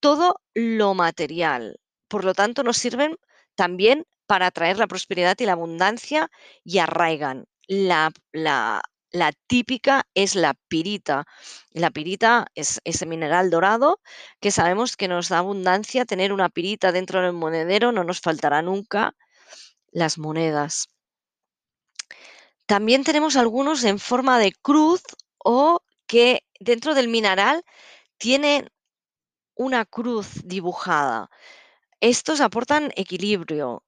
todo 0.00 0.40
lo 0.54 0.94
material, 0.94 1.80
por 2.08 2.24
lo 2.24 2.34
tanto, 2.34 2.62
nos 2.62 2.78
sirven 2.78 3.16
también 3.56 4.06
para 4.26 4.46
atraer 4.46 4.78
la 4.78 4.86
prosperidad 4.86 5.36
y 5.40 5.46
la 5.46 5.52
abundancia 5.52 6.30
y 6.64 6.78
arraigan. 6.78 7.46
La 7.66 8.12
la 8.32 8.82
la 9.10 9.32
típica 9.46 10.06
es 10.14 10.34
la 10.34 10.54
pirita. 10.68 11.24
La 11.72 11.90
pirita 11.90 12.46
es 12.54 12.80
ese 12.84 13.06
mineral 13.06 13.50
dorado 13.50 14.00
que 14.40 14.50
sabemos 14.50 14.96
que 14.96 15.08
nos 15.08 15.28
da 15.28 15.38
abundancia, 15.38 16.04
tener 16.04 16.32
una 16.32 16.50
pirita 16.50 16.92
dentro 16.92 17.22
del 17.22 17.32
monedero, 17.32 17.92
no 17.92 18.04
nos 18.04 18.20
faltará 18.20 18.62
nunca 18.62 19.14
las 19.92 20.18
monedas. 20.18 20.88
También 22.68 23.02
tenemos 23.02 23.36
algunos 23.36 23.82
en 23.84 23.98
forma 23.98 24.38
de 24.38 24.52
cruz 24.52 25.00
o 25.38 25.80
que 26.06 26.44
dentro 26.60 26.94
del 26.94 27.08
mineral 27.08 27.64
tienen 28.18 28.68
una 29.54 29.86
cruz 29.86 30.42
dibujada. 30.44 31.30
Estos 32.00 32.42
aportan 32.42 32.92
equilibrio. 32.94 33.84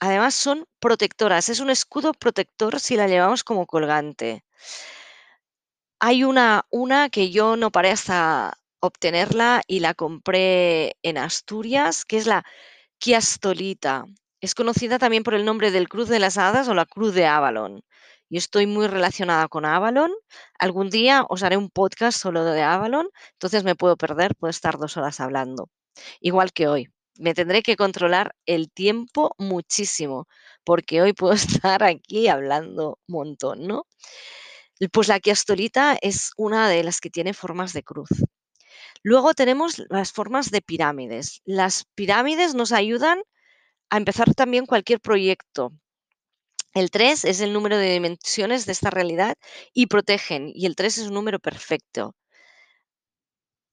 Además, 0.00 0.34
son 0.34 0.66
protectoras. 0.80 1.48
Es 1.48 1.60
un 1.60 1.70
escudo 1.70 2.12
protector 2.12 2.78
si 2.78 2.94
la 2.94 3.08
llevamos 3.08 3.42
como 3.42 3.66
colgante. 3.66 4.44
Hay 5.98 6.22
una 6.22 6.66
una 6.70 7.08
que 7.08 7.30
yo 7.30 7.56
no 7.56 7.70
paré 7.70 7.90
hasta 7.90 8.58
obtenerla 8.80 9.62
y 9.66 9.80
la 9.80 9.94
compré 9.94 10.94
en 11.02 11.16
Asturias, 11.16 12.04
que 12.04 12.18
es 12.18 12.26
la 12.26 12.44
quiastolita. 12.98 14.04
Es 14.42 14.54
conocida 14.54 14.98
también 14.98 15.22
por 15.22 15.32
el 15.32 15.46
nombre 15.46 15.70
del 15.70 15.88
Cruz 15.88 16.10
de 16.10 16.18
las 16.18 16.36
Hadas 16.36 16.68
o 16.68 16.74
la 16.74 16.84
Cruz 16.84 17.14
de 17.14 17.26
Avalon. 17.26 17.82
Yo 18.30 18.38
estoy 18.38 18.66
muy 18.66 18.86
relacionada 18.86 19.48
con 19.48 19.64
Avalon. 19.64 20.12
Algún 20.58 20.88
día 20.88 21.24
os 21.28 21.42
haré 21.42 21.56
un 21.56 21.68
podcast 21.68 22.16
solo 22.18 22.44
de 22.44 22.62
Avalon, 22.62 23.08
entonces 23.32 23.64
me 23.64 23.74
puedo 23.74 23.96
perder, 23.96 24.36
puedo 24.36 24.50
estar 24.50 24.78
2 24.78 24.96
horas 24.96 25.18
hablando, 25.20 25.68
igual 26.20 26.52
que 26.52 26.68
hoy. 26.68 26.88
Me 27.18 27.34
tendré 27.34 27.62
que 27.62 27.76
controlar 27.76 28.34
el 28.46 28.70
tiempo 28.70 29.34
muchísimo, 29.38 30.28
porque 30.64 31.02
hoy 31.02 31.12
puedo 31.12 31.34
estar 31.74 31.82
aquí 31.82 32.28
hablando 32.28 32.98
montón, 33.08 33.66
¿no? 33.66 33.86
Pues 34.92 35.08
la 35.08 35.20
quiastolita 35.20 35.96
es 36.00 36.30
una 36.36 36.68
de 36.68 36.82
las 36.84 37.00
que 37.00 37.10
tiene 37.10 37.34
formas 37.34 37.72
de 37.72 37.82
cruz. 37.82 38.08
Luego 39.02 39.34
tenemos 39.34 39.82
las 39.90 40.12
formas 40.12 40.50
de 40.50 40.62
pirámides. 40.62 41.42
Las 41.44 41.84
pirámides 41.94 42.54
nos 42.54 42.72
ayudan 42.72 43.22
a 43.90 43.98
empezar 43.98 44.34
también 44.34 44.66
cualquier 44.66 45.00
proyecto. 45.00 45.72
El 46.74 46.90
3 46.90 47.24
es 47.24 47.40
el 47.40 47.52
número 47.52 47.76
de 47.78 47.92
dimensiones 47.92 48.64
de 48.66 48.72
esta 48.72 48.90
realidad 48.90 49.36
y 49.72 49.86
protegen, 49.86 50.52
y 50.54 50.66
el 50.66 50.76
3 50.76 50.98
es 50.98 51.06
un 51.08 51.14
número 51.14 51.38
perfecto. 51.40 52.14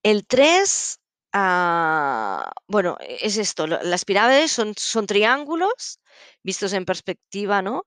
El 0.04 0.26
3, 0.28 1.00
ah, 1.34 2.52
bueno, 2.68 2.98
e 3.00 3.18
es 3.28 3.38
esto, 3.38 3.68
las 3.68 4.06
pirámides 4.06 4.52
son 4.52 4.74
son 4.78 5.06
triángulos 5.08 6.00
vistos 6.44 6.74
en 6.74 6.86
perspectiva, 6.86 7.62
¿no? 7.62 7.84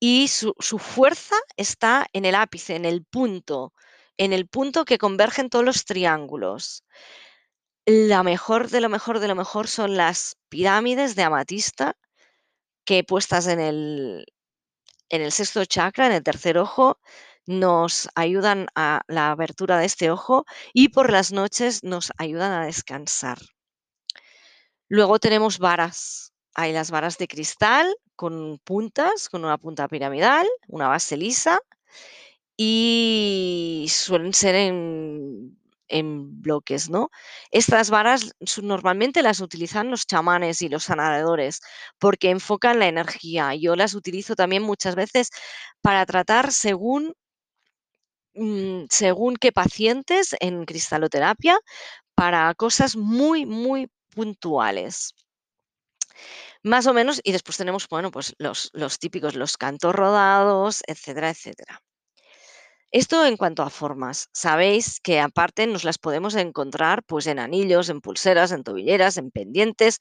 Y 0.00 0.28
su 0.28 0.54
su 0.60 0.78
fuerza 0.78 1.36
está 1.56 2.06
en 2.12 2.24
el 2.26 2.34
ápice, 2.36 2.76
en 2.76 2.84
el 2.86 3.04
punto, 3.04 3.72
en 4.18 4.32
el 4.32 4.48
punto 4.48 4.84
que 4.84 4.98
convergen 4.98 5.50
todos 5.50 5.64
los 5.64 5.84
triángulos. 5.86 6.84
La 7.86 8.22
mejor 8.22 8.70
de 8.70 8.80
lo 8.80 8.88
mejor 8.88 9.20
de 9.20 9.28
lo 9.28 9.34
mejor 9.34 9.68
son 9.68 9.96
las 9.96 10.36
pirámides 10.48 11.16
de 11.16 11.22
amatista, 11.22 11.96
que 12.86 13.04
puestas 13.04 13.46
en 13.48 13.60
el 13.60 14.26
en 15.14 15.22
el 15.22 15.32
sexto 15.32 15.64
chakra, 15.64 16.06
en 16.06 16.12
el 16.12 16.22
tercer 16.22 16.58
ojo, 16.58 16.98
nos 17.46 18.08
ayudan 18.14 18.66
a 18.74 19.02
la 19.06 19.30
abertura 19.30 19.78
de 19.78 19.86
este 19.86 20.10
ojo 20.10 20.44
y 20.72 20.88
por 20.88 21.12
las 21.12 21.32
noches 21.32 21.84
nos 21.84 22.12
ayudan 22.18 22.52
a 22.52 22.64
descansar. 22.66 23.38
Luego 24.88 25.18
tenemos 25.18 25.58
varas. 25.58 26.32
Hay 26.54 26.72
las 26.72 26.90
varas 26.90 27.18
de 27.18 27.28
cristal 27.28 27.94
con 28.16 28.58
puntas, 28.58 29.28
con 29.28 29.44
una 29.44 29.58
punta 29.58 29.88
piramidal, 29.88 30.46
una 30.68 30.88
base 30.88 31.16
lisa, 31.16 31.60
y 32.56 33.86
suelen 33.90 34.32
ser 34.32 34.54
en 34.54 35.58
en 35.88 36.40
bloques, 36.42 36.90
¿no? 36.90 37.10
Estas 37.50 37.90
varas 37.90 38.32
normalmente 38.62 39.22
las 39.22 39.40
utilizan 39.40 39.90
los 39.90 40.06
chamanes 40.06 40.62
y 40.62 40.68
los 40.68 40.84
sanadores, 40.84 41.60
porque 41.98 42.30
enfocan 42.30 42.78
la 42.78 42.88
energía. 42.88 43.54
Yo 43.54 43.76
las 43.76 43.94
utilizo 43.94 44.34
también 44.36 44.62
muchas 44.62 44.94
veces 44.96 45.30
para 45.82 46.06
tratar 46.06 46.52
según 46.52 47.14
mm, 48.34 48.86
según 48.90 49.36
qué 49.36 49.52
pacientes 49.52 50.34
en 50.40 50.64
cristaloterapia, 50.64 51.58
para 52.16 52.54
cosas 52.54 52.96
muy, 52.96 53.46
muy 53.46 53.90
puntuales. 54.14 55.14
Más 56.64 56.86
o 56.88 56.94
menos, 56.94 57.20
y 57.22 57.30
después 57.32 57.56
tenemos, 57.58 57.86
bueno, 57.88 58.10
pues 58.10 58.34
los 58.38 58.70
los 58.72 58.98
típicos, 58.98 59.34
los 59.36 59.56
cantos 59.56 59.94
rodados, 59.94 60.82
etcétera, 60.88 61.30
etcétera. 61.30 61.80
Esto 63.00 63.26
en 63.26 63.36
cuanto 63.36 63.62
a 63.64 63.70
formas. 63.70 64.28
Sabéis 64.32 65.00
que 65.00 65.18
aparte 65.18 65.66
nos 65.66 65.82
las 65.82 65.98
podemos 65.98 66.34
encontrar, 66.36 67.02
pues, 67.02 67.26
en 67.26 67.40
anillos, 67.40 67.88
en 67.88 68.00
pulseras, 68.00 68.52
en 68.52 68.62
tobilleras, 68.62 69.16
en 69.16 69.32
pendientes, 69.32 69.98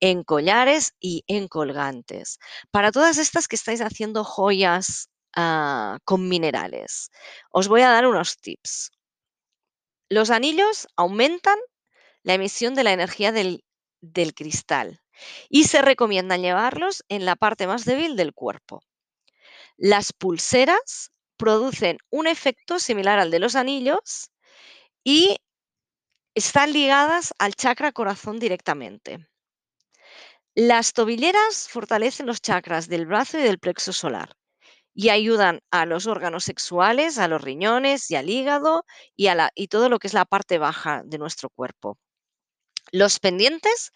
en 0.00 0.24
collares 0.24 0.94
y 1.00 1.24
en 1.28 1.48
colgantes. 1.48 2.38
Para 2.70 2.92
todas 2.92 3.18
estas 3.18 3.48
que 3.48 3.56
estáis 3.56 3.80
haciendo 3.80 4.24
joyas, 4.24 5.10
ah, 5.36 5.98
con 6.04 6.28
minerales, 6.28 7.10
os 7.50 7.68
voy 7.68 7.82
a 7.82 7.90
dar 7.90 8.06
unos 8.06 8.36
tips. 8.38 8.90
Los 10.10 10.28
anillos 10.30 10.86
aumentan 10.96 11.58
la 12.24 12.34
emisión 12.34 12.74
de 12.74 12.84
la 12.84 12.92
energía 12.92 13.32
del 13.32 13.64
del 14.00 14.34
cristal 14.34 15.00
y 15.48 15.64
se 15.64 15.82
recomiendan 15.82 16.42
llevarlos 16.42 17.04
en 17.08 17.24
la 17.26 17.36
parte 17.36 17.66
más 17.66 17.84
débil 17.84 18.16
del 18.16 18.34
cuerpo. 18.34 18.82
Las 19.78 20.12
pulseras 20.12 21.12
producen 21.38 21.98
un 22.10 22.26
efecto 22.26 22.78
similar 22.78 23.18
al 23.18 23.30
de 23.30 23.38
los 23.38 23.56
anillos 23.56 24.30
y 25.04 25.38
están 26.34 26.72
ligadas 26.72 27.32
al 27.38 27.54
chakra 27.54 27.92
corazón 27.92 28.38
directamente. 28.38 29.26
Las 30.54 30.92
tobilleras 30.92 31.68
fortalecen 31.68 32.26
los 32.26 32.42
chakras 32.42 32.88
del 32.88 33.06
brazo 33.06 33.38
y 33.38 33.42
del 33.42 33.58
plexo 33.58 33.92
solar 33.92 34.34
y 34.92 35.10
ayudan 35.10 35.60
a 35.70 35.86
los 35.86 36.06
órganos 36.08 36.44
sexuales, 36.44 37.18
a 37.18 37.28
los 37.28 37.40
riñones 37.40 38.10
y 38.10 38.16
al 38.16 38.28
hígado 38.28 38.84
y 39.16 39.28
a 39.28 39.36
la 39.36 39.50
y 39.54 39.68
todo 39.68 39.88
lo 39.88 40.00
que 40.00 40.08
es 40.08 40.14
la 40.14 40.24
parte 40.24 40.58
baja 40.58 41.02
de 41.04 41.18
nuestro 41.18 41.50
cuerpo. 41.50 41.96
Los 42.90 43.20
pendientes 43.20 43.92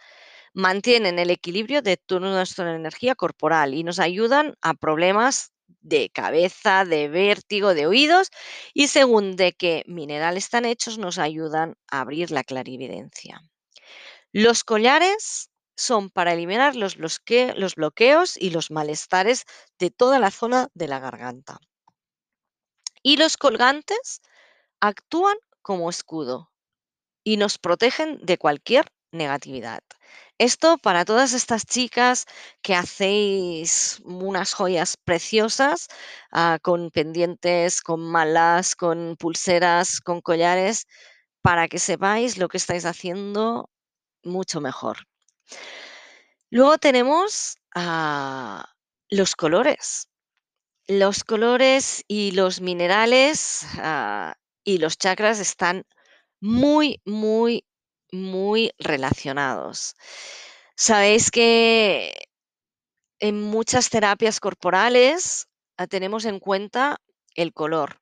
mantienen 0.54 1.18
el 1.18 1.30
equilibrio 1.30 1.82
de 1.82 1.96
toda 1.96 2.20
nuestra 2.20 2.74
energía 2.74 3.14
corporal 3.14 3.74
y 3.74 3.84
nos 3.84 3.98
ayudan 3.98 4.54
a 4.62 4.74
problemas 4.74 5.51
de 5.82 6.10
cabeza, 6.10 6.84
de 6.84 7.08
vértigo, 7.08 7.74
de 7.74 7.86
oídos 7.86 8.30
y 8.72 8.88
según 8.88 9.36
de 9.36 9.52
qué 9.52 9.84
mineral 9.86 10.36
están 10.36 10.64
hechos, 10.64 10.98
nos 10.98 11.18
ayudan 11.18 11.76
a 11.90 12.00
abrir 12.00 12.30
la 12.30 12.44
clarividencia. 12.44 13.40
Los 14.32 14.64
collares 14.64 15.50
son 15.76 16.10
para 16.10 16.32
eliminar 16.32 16.76
los 16.76 16.96
los 16.96 17.74
bloqueos 17.74 18.36
y 18.36 18.50
los 18.50 18.70
malestares 18.70 19.44
de 19.78 19.90
toda 19.90 20.18
la 20.18 20.30
zona 20.30 20.68
de 20.74 20.88
la 20.88 21.00
garganta. 21.00 21.58
Y 23.02 23.16
los 23.16 23.36
colgantes 23.36 24.22
actúan 24.80 25.36
como 25.60 25.90
escudo 25.90 26.52
y 27.24 27.36
nos 27.36 27.58
protegen 27.58 28.18
de 28.22 28.38
cualquier 28.38 28.92
negatividad. 29.12 29.82
Esto 30.38 30.78
para 30.78 31.04
todas 31.04 31.32
estas 31.34 31.64
chicas 31.66 32.26
que 32.62 32.74
hacéis 32.74 34.00
unas 34.04 34.54
joyas 34.54 34.96
preciosas, 34.96 35.88
ah, 36.32 36.58
con 36.62 36.90
pendientes, 36.90 37.80
con 37.82 38.00
malas, 38.00 38.74
con 38.74 39.16
pulseras, 39.18 40.00
con 40.00 40.20
collares, 40.20 40.86
para 41.42 41.68
que 41.68 41.78
sepáis 41.78 42.38
lo 42.38 42.48
que 42.48 42.56
estáis 42.58 42.84
haciendo 42.86 43.70
mucho 44.24 44.60
mejor. 44.60 44.98
Luego 46.50 46.78
tenemos, 46.78 47.56
ah, 47.74 48.66
los 49.10 49.36
colores. 49.36 50.08
Los 50.88 51.24
colores 51.24 52.04
y 52.08 52.32
los 52.32 52.60
minerales, 52.60 53.64
ah, 53.78 54.34
y 54.64 54.78
los 54.78 54.98
chakras 54.98 55.38
están 55.40 55.84
muy, 56.40 57.00
muy, 57.04 57.64
muy 58.12 58.72
relacionados. 58.78 59.96
Sabéis 60.76 61.30
que 61.30 62.12
en 63.18 63.40
muchas 63.40 63.88
terapias 63.90 64.40
corporales, 64.40 65.48
ah, 65.78 65.86
tenemos 65.86 66.24
en 66.24 66.38
cuenta 66.38 66.98
el 67.34 67.52
color. 67.52 67.98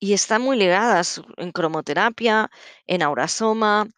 y 0.00 0.12
están 0.12 0.42
muy 0.42 0.56
ligadas 0.56 1.22
en 1.36 1.50
cromoterapia, 1.52 2.50
en 2.86 3.02
aurasoma, 3.02 3.88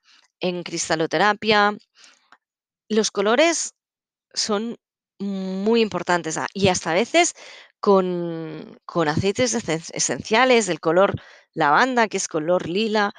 en 0.41 0.63
cristaloterapia. 0.63 1.77
Los 2.89 3.11
colores 3.11 3.75
son 4.35 4.79
muy 5.21 5.81
importantes, 5.83 6.39
ah, 6.39 6.47
y 6.55 6.69
hasta 6.69 6.91
a 6.93 6.95
veces 6.95 7.35
con 7.81 8.79
con 8.87 9.09
aceites 9.09 9.55
esen 9.55 9.83
esenciales, 9.93 10.69
el 10.69 10.81
color 10.81 11.15
lavanda, 11.55 12.09
que 12.09 12.17
es 12.19 12.29
color 12.29 12.69
lila, 12.69 13.13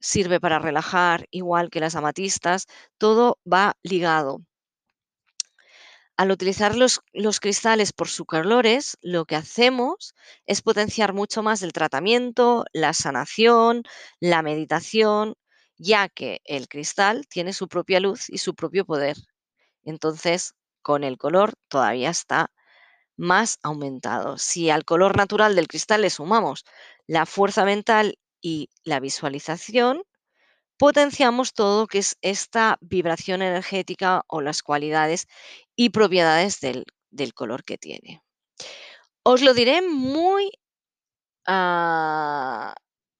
sirve 0.00 0.40
para 0.40 0.58
relajar, 0.60 1.26
igual 1.30 1.70
que 1.70 1.80
las 1.80 1.96
amatistas, 1.96 2.66
todo 2.98 3.38
va 3.50 3.76
ligado. 3.82 4.40
Al 6.18 6.30
utilizar 6.30 6.76
los 6.76 7.00
los 7.12 7.40
cristales 7.40 7.92
por 7.92 8.08
sus 8.08 8.26
colores, 8.26 8.96
lo 9.02 9.24
que 9.24 9.34
hacemos 9.36 10.14
es 10.46 10.62
potenciar 10.62 11.12
mucho 11.12 11.42
más 11.42 11.62
el 11.62 11.72
tratamiento, 11.72 12.64
la 12.72 12.92
sanación, 12.94 13.82
la 14.20 14.42
meditación, 14.42 15.34
ya 15.76 16.08
que 16.08 16.40
el 16.44 16.68
cristal 16.68 17.26
tiene 17.28 17.52
su 17.52 17.66
propia 17.68 17.98
luz 18.00 18.28
y 18.30 18.38
su 18.38 18.54
propio 18.54 18.84
poder. 18.84 19.16
Entonces, 19.84 20.54
con 20.84 21.02
el 21.02 21.18
color 21.18 21.54
todavía 21.66 22.10
está 22.10 22.52
más 23.16 23.58
aumentado. 23.64 24.38
Si 24.38 24.70
al 24.70 24.84
color 24.84 25.16
natural 25.16 25.56
del 25.56 25.66
cristal 25.66 26.02
le 26.02 26.10
sumamos 26.10 26.64
la 27.08 27.26
fuerza 27.26 27.64
mental 27.64 28.18
y 28.40 28.70
la 28.84 29.00
visualización, 29.00 30.04
potenciamos 30.76 31.54
todo 31.54 31.88
que 31.88 31.98
es 31.98 32.16
esta 32.22 32.78
vibración 32.80 33.42
energética 33.42 34.22
o 34.28 34.40
las 34.40 34.62
cualidades 34.62 35.26
y 35.74 35.90
propiedades 35.90 36.60
del 36.60 36.84
del 37.14 37.32
color 37.32 37.64
que 37.64 37.78
tiene. 37.78 38.22
Os 39.22 39.40
lo 39.42 39.54
diré 39.54 39.80
muy, 39.82 40.50
ah, 41.46 42.74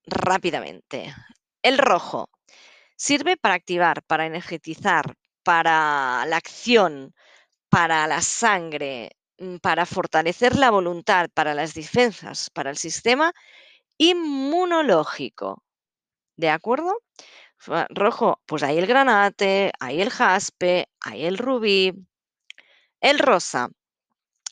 rápidamente. 0.07 1.15
El 1.63 1.79
rojo 1.79 2.29
sirve 2.97 3.37
para 3.37 3.55
activar, 3.55 4.03
para 4.03 4.27
energetizar, 4.27 5.15
para 5.43 6.27
la 6.27 6.37
acción, 6.37 7.15
para 7.75 8.07
la 8.07 8.23
sangre, 8.23 9.11
mm, 9.39 9.57
para 9.57 9.85
fortalecer 9.85 10.55
la 10.57 10.71
voluntad, 10.71 11.29
para 11.35 11.55
las 11.55 11.75
defensas, 11.75 12.49
para 12.51 12.71
el 12.71 12.77
sistema 12.77 13.33
inmunológico, 13.99 15.65
¿de 16.37 16.51
acuerdo? 16.51 17.01
Rojo, 17.91 18.41
pues 18.47 18.63
hay 18.63 18.79
el 18.79 18.87
granate, 18.87 19.73
hay 19.81 20.03
el 20.03 20.11
jaspe, 20.11 20.89
hay 21.01 21.25
el 21.27 21.39
rubí. 21.39 21.93
El 23.01 23.19
rosa. 23.19 23.69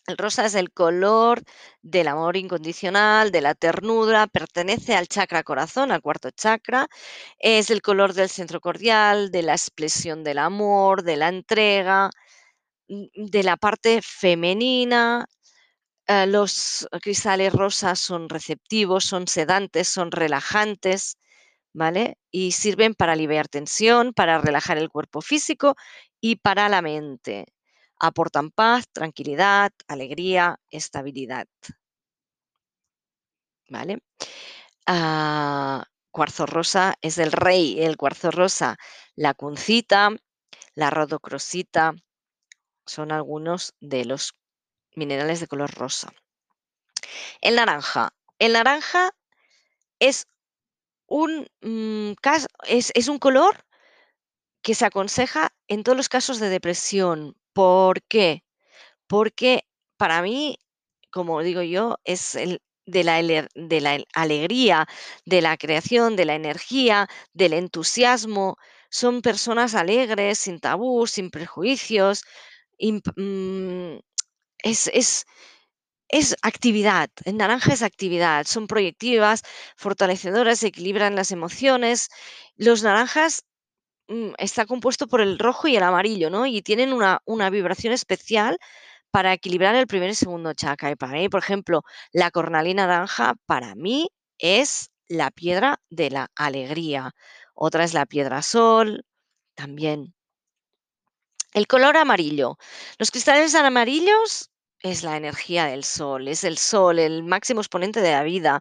El 0.07 0.19
rosa 0.19 0.47
es 0.47 0.55
el 0.57 0.73
color 0.73 1.43
del 1.83 2.09
amor 2.09 2.37
incondicional, 2.37 3.31
de 3.31 3.41
la 3.41 3.55
ternura, 3.55 4.27
pertenece 4.27 4.97
al 4.97 5.09
chakra 5.09 5.45
corazón, 5.45 5.93
al 5.93 6.03
cuarto 6.03 6.31
chakra, 6.33 6.89
es 7.39 7.71
el 7.71 7.83
color 7.83 8.15
del 8.15 8.29
centro 8.29 8.61
cordial, 8.61 9.31
de 9.31 9.43
la 9.43 9.53
expresión 9.53 10.25
del 10.25 10.39
amor, 10.39 11.05
de 11.05 11.17
la 11.17 11.29
entrega, 11.29 12.11
de 13.15 13.43
la 13.43 13.57
parte 13.57 14.01
femenina. 14.03 15.27
Eh, 16.07 16.27
los 16.27 16.89
cristales 17.03 17.53
rosas 17.53 17.99
son 17.99 18.29
receptivos, 18.29 19.05
son 19.05 19.29
sedantes, 19.29 19.89
son 19.89 20.11
relajantes, 20.13 21.17
¿vale? 21.73 22.19
Y 22.31 22.53
sirven 22.53 22.95
para 22.95 23.13
aliviar 23.13 23.49
tensión, 23.49 24.13
para 24.13 24.39
relajar 24.39 24.79
el 24.79 24.91
cuerpo 24.91 25.21
físico 25.23 25.77
y 26.21 26.37
para 26.37 26.69
la 26.69 26.83
mente. 26.83 27.47
Aportan 27.99 28.51
paz, 28.51 28.87
tranquilidad, 28.93 29.73
alegría, 29.89 30.59
estabilidad. 30.71 31.47
¿Vale? 33.69 34.01
Ah, 34.87 35.85
cuarzo 36.11 36.47
rosa 36.47 36.95
es 37.01 37.19
el 37.19 37.33
rey, 37.33 37.81
el 37.81 37.97
cuarzo 37.97 38.31
rosa, 38.31 38.77
la 39.17 39.35
cuncita, 39.35 40.11
la 40.75 40.91
rodocrosita, 40.91 41.95
son 42.87 43.13
algunos 43.13 43.75
de 43.81 44.05
los 44.05 44.35
minerales 44.95 45.41
de 45.41 45.47
color 45.47 45.71
rosa. 45.75 46.13
El 47.41 47.57
naranja. 47.57 48.15
El 48.39 48.55
naranja 48.55 49.15
es 49.99 50.27
un, 51.07 51.49
mm, 51.61 52.15
es 52.67 52.93
es 52.95 53.09
un 53.09 53.19
color 53.19 53.65
que 54.63 54.75
se 54.75 54.87
aconseja 54.87 55.53
en 55.69 55.83
todos 55.83 55.97
los 55.97 56.09
casos 56.09 56.39
de 56.39 56.49
depresión, 56.49 57.37
¿por 57.53 58.03
qué? 58.03 58.45
Porque 59.09 59.65
para 59.99 60.23
mí, 60.23 60.59
como 61.11 61.43
digo 61.43 61.63
yo, 61.63 61.99
es 62.05 62.35
el 62.37 62.63
de 62.87 63.05
la 63.05 63.23
de 63.23 63.81
la 63.81 64.05
alegría, 64.15 64.89
de 65.27 65.43
la 65.43 65.57
creación, 65.57 66.17
de 66.17 66.25
la 66.27 66.35
energía, 66.35 67.09
del 67.33 67.55
entusiasmo. 67.55 68.57
Son 68.91 69.23
personas 69.23 69.75
alegres, 69.75 70.39
sin 70.41 70.61
tabús, 70.61 71.13
sin 71.13 71.31
prejuicios, 71.31 72.25
es 74.63 74.89
es 74.89 75.25
es 76.11 76.37
actividad, 76.43 77.11
el 77.25 77.39
naranja 77.39 77.73
es 77.75 77.83
actividad, 77.83 78.45
son 78.47 78.67
proyectivas, 78.69 79.43
fortalecedoras, 79.77 80.63
equilibran 80.63 81.17
las 81.17 81.33
emociones. 81.33 82.09
Los 82.57 82.83
naranjas, 82.83 83.45
mm, 84.09 84.33
está 84.39 84.67
compuesto 84.67 85.09
por 85.09 85.21
el 85.23 85.39
rojo 85.39 85.69
y 85.69 85.77
el 85.77 85.83
amarillo, 85.85 86.31
¿no? 86.31 86.47
Y 86.47 86.63
tienen 86.63 86.93
una 86.95 87.21
una 87.27 87.51
vibración 87.51 87.93
especial 87.95 88.59
para 89.13 89.33
equilibrar 89.35 89.75
el 89.77 89.87
primer 89.89 90.11
y 90.11 90.15
segundo 90.17 90.55
chakra. 90.55 90.91
Y 90.93 90.97
para 90.97 91.15
mí, 91.15 91.29
por 91.31 91.41
ejemplo, 91.43 91.83
la 92.13 92.31
cornalina 92.33 92.87
naranja, 92.89 93.35
para 93.47 93.75
mí 93.77 94.11
es 94.39 94.91
la 95.09 95.31
piedra 95.33 95.81
de 95.91 96.11
la 96.11 96.29
alegría. 96.37 97.13
Otra 97.55 97.85
es 97.85 97.95
la 97.95 98.07
piedra 98.07 98.43
sol, 98.43 99.05
también. 99.57 100.15
El 101.55 101.67
color 101.67 101.97
amarillo. 101.97 102.57
Los 102.99 103.11
cristales 103.11 103.55
amarillos 103.55 104.51
es 104.81 105.03
la 105.03 105.17
energía 105.17 105.67
del 105.67 105.85
sol, 105.85 106.29
es 106.29 106.45
el 106.45 106.57
sol, 106.59 106.99
el 106.99 107.23
máximo 107.23 107.61
exponente 107.61 108.01
de 108.01 108.13
la 108.13 108.23
vida. 108.23 108.61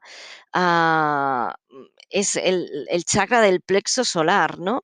Ah, 0.54 1.56
mm, 1.70 1.86
es 2.10 2.36
el 2.36 3.04
chakra 3.06 3.42
del 3.42 3.62
plexo 3.62 4.04
solar, 4.04 4.60
¿no? 4.60 4.84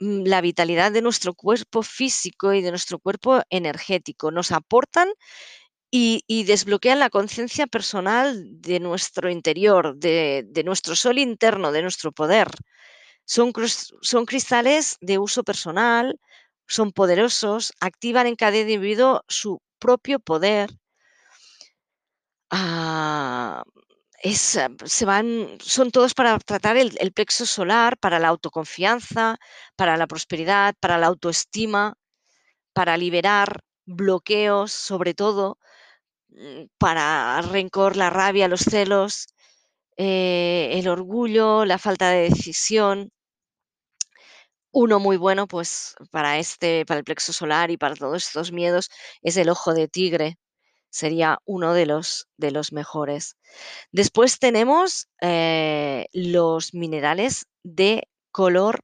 Mm, 0.00 0.24
la 0.26 0.40
vitalidad 0.40 0.92
de 0.92 1.02
nuestro 1.02 1.34
cuerpo 1.34 1.82
físico 1.82 2.52
y 2.54 2.62
de 2.62 2.70
nuestro 2.70 2.98
cuerpo 2.98 3.42
energético. 3.50 4.30
Nos 4.30 4.52
aportan 4.52 5.08
y 5.94 6.44
desbloquean 6.44 6.98
la 7.00 7.10
conciencia 7.10 7.66
personal 7.66 8.62
de 8.62 8.80
nuestro 8.80 9.30
interior, 9.30 9.96
de 9.96 10.62
nuestro 10.64 10.96
sol 10.96 11.18
interno, 11.18 11.70
de 11.70 11.82
nuestro 11.82 12.12
poder. 12.12 12.48
Son 13.24 13.52
cristales 14.26 14.96
de 15.00 15.18
uso 15.18 15.44
personal, 15.44 16.18
son 16.68 16.92
poderosos, 16.92 17.72
activan 17.80 18.26
en 18.26 18.36
cada 18.36 18.58
individuo 18.58 19.22
su 19.28 19.60
propio 19.78 20.18
poder. 20.20 20.70
Ah, 22.50 23.64
se 24.22 25.04
van 25.04 25.58
son 25.60 25.90
todos 25.90 26.14
para 26.14 26.38
tratar 26.38 26.76
el 26.76 26.96
el 27.00 27.12
plexo 27.12 27.46
solar, 27.46 27.96
para 27.98 28.18
la 28.18 28.28
autoconfianza, 28.28 29.36
para 29.76 29.96
la 29.96 30.06
prosperidad, 30.06 30.74
para 30.80 30.98
la 30.98 31.06
autoestima, 31.08 31.94
para 32.74 32.96
liberar 32.96 33.60
bloqueos, 33.86 34.72
sobre 34.72 35.14
todo, 35.14 35.58
mm, 36.30 36.64
para 36.78 37.42
rencor, 37.42 37.96
la 37.96 38.10
rabia, 38.10 38.48
los 38.48 38.62
celos, 38.62 39.28
eh, 39.96 40.70
el 40.74 40.88
orgullo, 40.88 41.64
la 41.66 41.78
falta 41.78 42.10
de 42.10 42.30
decisión. 42.30 43.10
Uno 44.74 44.98
muy 45.00 45.18
bueno, 45.18 45.46
pues, 45.46 45.94
para 46.10 46.38
este 46.38 46.86
para 46.86 46.96
el 46.98 47.04
plexo 47.04 47.34
solar 47.34 47.70
y 47.70 47.76
para 47.76 47.94
todos 47.94 48.26
estos 48.26 48.52
miedos 48.52 48.88
es 49.20 49.36
el 49.36 49.50
ojo 49.50 49.74
de 49.74 49.86
tigre, 49.86 50.38
sería 50.90 51.38
uno 51.46 51.74
de 51.74 51.86
los 51.86 52.28
de 52.38 52.52
los 52.52 52.72
mejores. 52.72 53.36
Después 53.92 54.38
tenemos, 54.38 55.08
eh, 55.22 56.06
los 56.14 56.74
minerales 56.74 57.46
de 57.64 58.08
color 58.32 58.82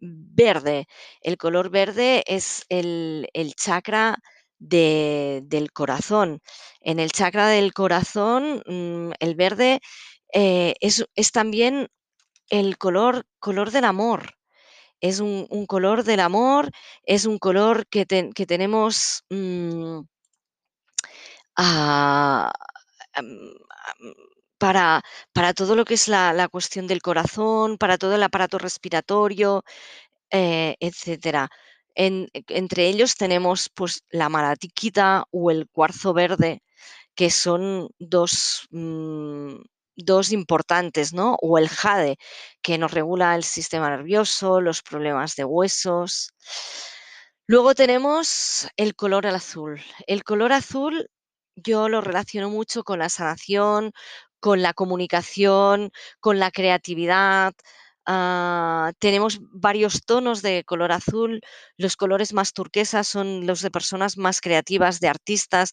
verde. 0.00 0.86
El 1.22 1.38
color 1.38 1.70
verde 1.70 2.24
es 2.26 2.64
el 2.70 3.28
el 3.34 3.54
chakra 3.56 4.18
de 4.58 5.42
del 5.46 5.72
corazón. 5.72 6.40
En 6.80 7.00
el 7.00 7.12
chakra 7.12 7.48
del 7.48 7.72
corazón, 7.74 8.62
mm, 8.66 9.12
el 9.20 9.36
verde, 9.36 9.80
eh, 10.34 10.74
es 10.80 11.04
es 11.16 11.32
también 11.32 11.88
el 12.50 12.78
color 12.78 13.26
color 13.40 13.70
del 13.72 13.84
amor. 13.86 14.34
Es 15.02 15.20
un 15.20 15.46
un 15.50 15.66
color 15.66 16.04
del 16.04 16.20
amor, 16.20 16.70
es 17.04 17.26
un 17.26 17.38
color 17.38 17.86
que 17.88 18.06
que 18.34 18.46
tenemos, 18.46 19.24
mm 19.30 20.00
ah, 21.56 22.52
para 24.58 25.02
para 25.32 25.54
todo 25.54 25.76
lo 25.76 25.84
que 25.84 25.94
es 25.94 26.08
la 26.08 26.32
la 26.32 26.48
cuestión 26.48 26.86
del 26.86 27.02
corazón, 27.02 27.78
para 27.78 27.98
todo 27.98 28.14
el 28.14 28.22
aparato 28.22 28.58
respiratorio, 28.58 29.62
eh, 30.32 30.76
etcétera. 30.80 31.50
En 31.96 32.28
entre 32.48 32.88
ellos 32.88 33.16
tenemos, 33.16 33.70
pues, 33.74 34.04
la 34.10 34.28
malaquita 34.30 35.24
o 35.32 35.50
el 35.52 35.68
cuarzo 35.70 36.14
verde, 36.14 36.62
que 37.16 37.30
son 37.30 37.90
dos, 38.00 38.66
mm, 38.72 39.56
dos 39.96 40.32
importantes, 40.32 41.12
¿no? 41.12 41.36
O 41.42 41.58
el 41.58 41.68
jade, 41.68 42.18
que 42.62 42.78
nos 42.78 42.92
regula 42.92 43.34
el 43.34 43.44
sistema 43.44 43.90
nervioso, 43.90 44.60
los 44.60 44.82
problemas 44.82 45.36
de 45.36 45.44
huesos. 45.44 46.30
Luego 47.48 47.74
tenemos 47.74 48.68
el 48.76 48.94
color 48.96 49.26
azul. 49.26 49.80
El 50.06 50.24
color 50.24 50.52
azul 50.52 51.08
yo 51.54 51.88
lo 51.88 52.00
relaciono 52.00 52.50
mucho 52.50 52.84
con 52.84 52.98
la 52.98 53.08
sanación, 53.08 53.92
con 54.40 54.62
la 54.62 54.74
comunicación, 54.74 55.90
con 56.20 56.38
la 56.38 56.50
creatividad. 56.50 57.54
Ah, 58.04 58.92
tenemos 58.98 59.38
varios 59.40 60.04
tonos 60.04 60.42
de 60.42 60.64
color 60.64 60.92
azul. 60.92 61.40
Los 61.76 61.96
colores 61.96 62.32
más 62.32 62.52
turquesas 62.52 63.08
son 63.08 63.46
los 63.46 63.62
de 63.62 63.70
personas 63.70 64.16
más 64.18 64.40
creativas, 64.40 65.00
de 65.00 65.08
artistas, 65.08 65.72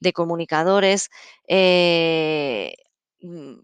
de 0.00 0.12
comunicadores. 0.12 1.08
Eh, 1.48 2.74
mm, 3.20 3.54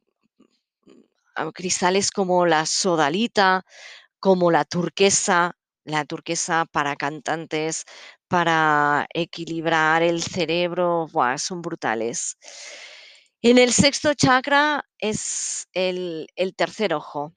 cristales 1.55 2.11
como 2.11 2.46
la 2.46 2.66
sodalita, 2.66 3.64
como 4.20 4.50
la 4.50 4.64
turquesa, 4.64 5.57
la 5.85 6.05
turquesa 6.05 6.66
para 6.70 6.96
cantantes, 6.96 7.85
para 8.29 9.07
equilibrar 9.14 10.03
el 10.03 10.22
cerebro, 10.22 11.09
¡buah! 11.12 11.38
son 11.38 11.62
brutales. 11.62 12.37
En 13.42 13.59
el 13.59 13.72
sexto 13.72 14.14
chakra 14.14 14.85
es 14.98 15.66
el, 15.72 16.29
tercer 16.57 16.94
ojo. 16.94 17.35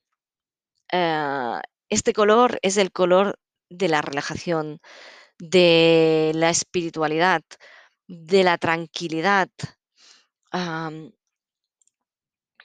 Ah, 0.91 1.61
este 1.89 2.13
color 2.13 2.59
es 2.61 2.77
el 2.77 2.91
color 2.91 3.39
de 3.69 3.87
la 3.87 4.01
relajación, 4.01 4.79
de 5.39 6.31
la 6.35 6.49
espiritualidad, 6.49 7.43
de 8.07 8.43
la 8.43 8.57
tranquilidad. 8.57 9.49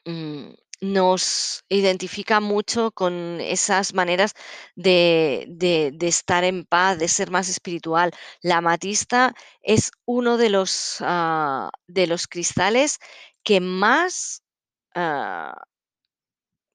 Mm, 0.05 0.53
nos 0.81 1.65
identifica 1.69 2.41
mucho 2.41 2.93
con 2.93 3.41
esas 3.41 3.95
maneras 3.95 4.35
de, 4.77 5.47
de, 5.49 6.07
estar 6.09 6.45
en 6.45 6.65
paz, 6.65 6.99
de 6.99 7.09
ser 7.09 7.31
más 7.31 7.49
espiritual. 7.49 8.13
La 8.43 8.59
amatista 8.59 9.35
es 9.63 9.91
uno 10.07 10.37
de 10.39 10.51
los, 10.51 10.99
ah, 11.01 11.71
de 11.87 12.07
los 12.07 12.27
cristales 12.29 12.99
que 13.43 13.61
más 13.61 14.43
ah, 14.95 15.55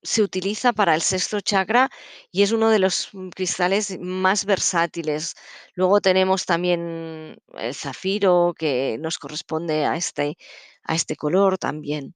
se 0.04 0.22
utiliza 0.22 0.74
para 0.74 0.96
el 0.96 1.02
sexto 1.02 1.39
chakra 1.42 1.89
y 2.32 2.44
es 2.44 2.52
uno 2.52 2.70
de 2.70 2.80
los 2.80 3.10
mm, 3.13 3.30
cristales 3.30 3.98
más 4.00 4.46
versátiles. 4.46 5.36
Luego 5.76 6.02
tenemos 6.02 6.46
también 6.46 7.38
el 7.54 7.76
zafiro 7.76 8.54
que 8.58 8.98
nos 9.00 9.18
corresponde 9.18 9.86
a 9.86 9.96
este, 9.96 10.38
a 10.84 10.96
este 10.96 11.16
color 11.16 11.58
también. 11.58 12.16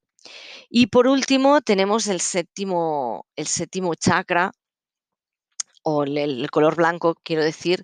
Y 0.70 0.88
por 0.88 1.08
último 1.08 1.62
tenemos 1.62 2.08
el 2.08 2.22
séptimo, 2.22 3.26
el 3.36 3.48
séptimo 3.48 3.96
chakra, 3.96 4.52
o 5.84 6.04
el, 6.04 6.50
color 6.52 6.76
blanco, 6.76 7.16
quiero 7.24 7.44
decir, 7.44 7.84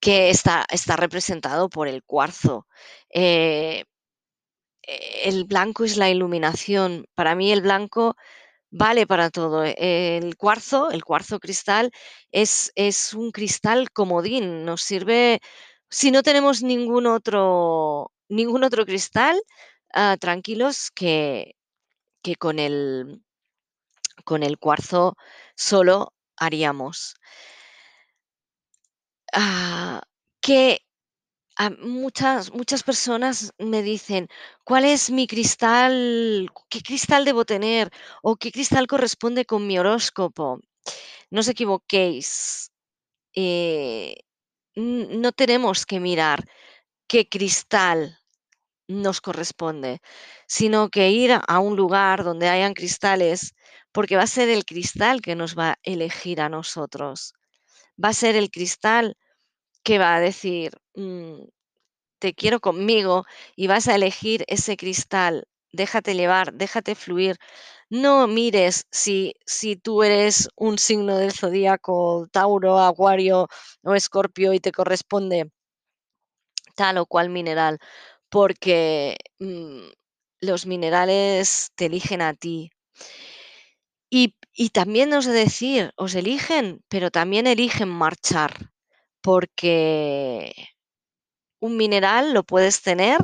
que 0.00 0.30
está, 0.30 0.66
está 0.70 0.96
representado 0.96 1.68
por 1.68 1.86
el 1.88 2.02
cuarzo. 2.02 2.66
Eh, 3.10 3.84
el 5.24 5.44
blanco 5.44 5.84
es 5.84 5.96
la 5.96 6.10
iluminación. 6.10 7.06
Para 7.14 7.34
mí 7.36 7.52
el 7.52 7.62
blanco 7.62 8.16
vale 8.70 9.06
para 9.06 9.30
todo. 9.30 9.64
El 9.64 10.36
cuarzo, 10.36 10.90
el 10.90 11.04
cuarzo 11.04 11.38
cristal, 11.40 11.92
es, 12.32 12.72
es 12.74 13.14
un 13.14 13.30
cristal 13.30 13.90
comodín. 13.92 14.64
Nos 14.64 14.82
sirve, 14.82 15.40
si 15.90 16.10
no 16.10 16.22
tenemos 16.22 16.62
ningún 16.62 17.06
otro, 17.06 18.12
ningún 18.28 18.64
otro 18.64 18.84
cristal, 18.86 19.40
ah, 19.94 20.16
tranquilos 20.20 20.90
que, 20.92 21.54
que 22.24 22.36
con 22.36 22.58
el, 22.58 23.22
con 24.24 24.42
el 24.42 24.58
cuarzo 24.58 25.14
solo 25.54 26.14
haríamos. 26.36 27.16
Ah, 29.32 30.02
que 30.40 30.80
muchas, 31.80 32.52
muchas 32.52 32.82
personas 32.82 33.52
me 33.58 33.82
dicen, 33.82 34.28
¿cuál 34.64 34.86
es 34.86 35.10
mi 35.10 35.26
cristal? 35.26 36.50
¿Qué 36.70 36.80
cristal 36.80 37.24
debo 37.24 37.44
tener? 37.44 37.90
¿O 38.22 38.36
qué 38.36 38.50
cristal 38.50 38.86
corresponde 38.86 39.44
con 39.44 39.66
mi 39.66 39.78
horóscopo? 39.78 40.60
No 41.30 41.40
os 41.40 41.48
equivoquéis. 41.48 42.72
Eh, 43.34 44.16
no 44.76 45.32
tenemos 45.32 45.86
que 45.86 46.00
mirar 46.00 46.44
qué 47.08 47.28
cristal 47.28 48.18
nos 48.88 49.20
corresponde, 49.20 50.00
sino 50.46 50.88
que 50.88 51.10
ir 51.10 51.32
a 51.46 51.58
un 51.58 51.76
lugar 51.76 52.24
donde 52.24 52.48
hayan 52.48 52.74
cristales, 52.74 53.54
porque 53.92 54.16
va 54.16 54.22
a 54.24 54.26
ser 54.26 54.48
el 54.48 54.64
cristal 54.64 55.22
que 55.22 55.36
nos 55.36 55.56
va 55.56 55.70
a 55.72 55.78
elegir 55.82 56.40
a 56.40 56.48
nosotros. 56.48 57.34
Va 58.02 58.10
a 58.10 58.14
ser 58.14 58.36
el 58.36 58.50
cristal 58.50 59.16
que 59.84 59.98
va 59.98 60.16
a 60.16 60.20
decir, 60.20 60.72
mm, 60.94 61.44
te 62.20 62.34
quiero 62.34 62.60
conmigo 62.60 63.24
y 63.56 63.66
vas 63.68 63.88
a 63.88 63.94
elegir 63.96 64.44
ese 64.48 64.76
cristal. 64.76 65.46
Déjate 65.72 66.14
llevar, 66.14 66.54
déjate 66.54 66.94
fluir. 66.94 67.36
No 67.90 68.26
mires 68.28 68.86
si, 68.90 69.34
si 69.46 69.76
tú 69.76 70.02
eres 70.02 70.48
un 70.56 70.78
signo 70.78 71.18
del 71.18 71.32
zodíaco, 71.32 72.28
Tauro, 72.32 72.78
Acuario 72.80 73.48
o 73.82 73.94
Escorpio 73.94 74.52
y 74.54 74.60
te 74.60 74.72
corresponde 74.72 75.50
tal 76.74 76.98
o 76.98 77.06
cual 77.06 77.30
mineral 77.30 77.78
porque 78.30 79.16
mm, 79.38 79.88
los 80.40 80.66
minerales 80.66 81.70
te 81.76 81.86
eligen 81.86 82.22
a 82.22 82.34
ti. 82.34 82.70
Y, 84.10 84.34
y 84.54 84.70
también 84.70 85.12
os 85.12 85.26
de 85.26 85.32
decir, 85.32 85.92
os 85.96 86.14
eligen, 86.14 86.82
pero 86.88 87.10
también 87.10 87.46
eligen 87.46 87.88
marchar, 87.88 88.70
porque 89.20 90.52
un 91.60 91.76
mineral 91.76 92.32
lo 92.32 92.44
puedes 92.44 92.82
tener, 92.82 93.18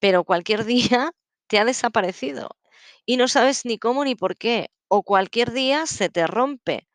pero 0.00 0.24
cualquier 0.24 0.64
día 0.74 1.12
te 1.48 1.58
ha 1.58 1.64
desaparecido 1.64 2.50
y 3.06 3.16
no 3.16 3.28
sabes 3.28 3.64
ni 3.64 3.78
cómo 3.78 4.04
ni 4.04 4.14
por 4.14 4.36
qué, 4.36 4.70
o 4.88 5.02
cualquier 5.02 5.52
día 5.52 5.86
se 5.86 6.08
te 6.10 6.26
rompe. 6.26 6.88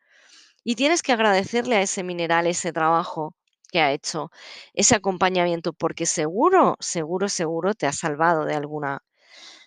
Y 0.64 0.76
tienes 0.76 1.02
que 1.02 1.12
agradecerle 1.12 1.76
a 1.76 1.82
ese 1.82 2.02
mineral 2.04 2.46
ese 2.46 2.72
trabajo, 2.72 3.34
que 3.74 3.80
ha 3.80 3.92
hecho 3.92 4.30
ese 4.72 4.94
acompañamiento, 4.94 5.72
porque 5.72 6.06
seguro, 6.06 6.76
seguro, 6.78 7.28
seguro 7.28 7.74
te 7.74 7.88
ha 7.88 7.92
salvado 7.92 8.44
de 8.44 8.54
alguna, 8.54 9.02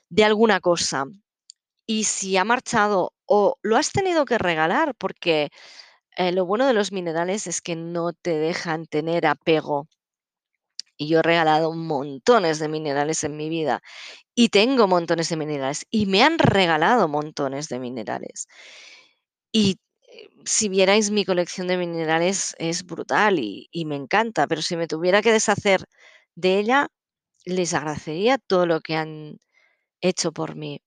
de 0.10 0.24
alguna 0.26 0.60
cosa. 0.62 1.06
Y 1.88 2.06
si 2.06 2.38
ha 2.38 2.46
marchado 2.46 3.14
o 3.26 3.58
lo 3.64 3.78
has 3.78 3.92
tenido 3.92 4.26
que 4.26 4.38
regalar, 4.40 4.96
porque 4.98 5.50
eh, 6.18 6.32
lo 6.34 6.46
bueno 6.46 6.68
de 6.68 6.74
los 6.74 6.92
minerales 6.92 7.48
es 7.48 7.62
que 7.62 7.76
no 7.76 8.14
te 8.14 8.38
dejan 8.40 8.86
tener 8.88 9.28
apego. 9.28 9.88
Y 11.00 11.08
yo 11.08 11.20
he 11.20 11.24
regalado 11.24 11.74
montones 11.74 12.60
de 12.60 12.68
minerales 12.68 13.24
en 13.24 13.38
mi 13.38 13.50
vida 13.50 13.82
y 14.36 14.50
tengo 14.50 14.88
montones 14.88 15.30
de 15.30 15.38
minerales 15.38 15.86
y 15.92 16.06
me 16.08 16.24
han 16.24 16.40
regalado 16.40 17.08
montones 17.10 17.70
de 17.70 17.80
minerales. 17.80 18.48
Y 19.52 19.78
si 20.46 20.70
vierais 20.70 21.12
mi 21.12 21.26
colección 21.26 21.68
de 21.68 21.78
minerales 21.78 22.56
es 22.60 22.86
brutal 22.86 23.40
y, 23.40 23.70
me 23.86 23.96
encanta, 23.96 24.48
pero 24.48 24.62
si 24.62 24.78
me 24.78 24.88
tuviera 24.88 25.22
que 25.22 25.32
deshacer 25.32 25.86
de 26.36 26.60
ella, 26.60 26.88
les 27.46 27.74
agradecería 27.74 28.38
todo 28.38 28.66
lo 28.66 28.82
que 28.82 28.96
han 28.96 29.40
hecho 30.02 30.32
por 30.32 30.56
mí. 30.56 30.82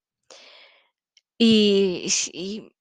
Y, 1.39 2.07
y, 2.33 2.73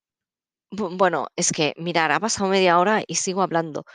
bueno, 0.71 1.27
es 1.35 1.51
que, 1.51 1.73
mirar, 1.77 2.11
ha 2.11 2.19
pasado 2.19 2.49
media 2.49 2.79
hora 2.79 3.03
y 3.07 3.15
sigo 3.15 3.41
hablando. 3.41 3.85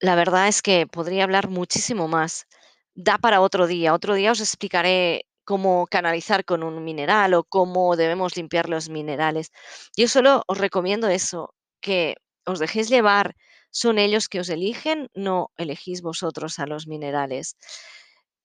La 0.00 0.14
verdad 0.16 0.48
es 0.48 0.62
que 0.62 0.86
podría 0.86 1.24
hablar 1.24 1.48
muchísimo 1.48 2.08
más. 2.08 2.46
Da 2.94 3.18
para 3.18 3.40
otro 3.40 3.66
día. 3.66 3.94
Otro 3.94 4.14
día 4.14 4.32
os 4.32 4.40
explicaré 4.40 5.26
cómo 5.44 5.86
canalizar 5.88 6.44
con 6.44 6.62
un 6.62 6.84
mineral 6.84 7.34
o 7.34 7.44
cómo 7.44 7.96
debemos 7.96 8.36
limpiar 8.36 8.68
los 8.68 8.88
minerales. 8.90 9.52
Yo 9.96 10.08
solo 10.08 10.42
os 10.48 10.58
recomiendo 10.58 11.08
eso, 11.08 11.54
que 11.86 12.16
os 12.52 12.58
dejéis 12.64 12.88
llevar, 12.94 13.26
son 13.70 13.98
ellos 14.06 14.28
que 14.30 14.40
os 14.40 14.48
eligen, 14.48 14.98
no 15.14 15.36
elegís 15.56 16.00
vosotros 16.10 16.58
a 16.58 16.66
los 16.66 16.86
minerales. 16.86 17.56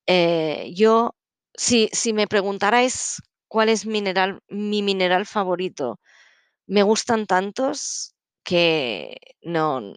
Eh, 0.07 0.71
yo, 0.75 1.15
si, 1.55 1.89
si 1.93 2.13
me 2.13 2.27
preguntarais 2.27 3.21
cuál 3.47 3.69
es 3.69 3.85
mineral, 3.85 4.39
mi 4.47 4.81
mineral 4.83 5.25
favorito, 5.25 5.99
me 6.67 6.83
gustan 6.83 7.25
tantos 7.25 8.15
que 8.43 9.17
no, 9.41 9.93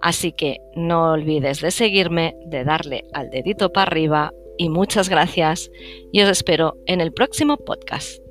Así 0.00 0.32
que 0.32 0.56
no 0.74 1.12
olvides 1.12 1.60
de 1.60 1.70
seguirme, 1.70 2.34
de 2.46 2.64
darle 2.64 3.04
al 3.12 3.30
dedito 3.30 3.72
para 3.72 3.90
arriba 3.90 4.32
y 4.56 4.68
muchas 4.70 5.08
gracias 5.08 5.70
y 6.10 6.22
os 6.22 6.28
espero 6.28 6.76
en 6.86 7.00
el 7.00 7.12
próximo 7.12 7.58
podcast. 7.58 8.27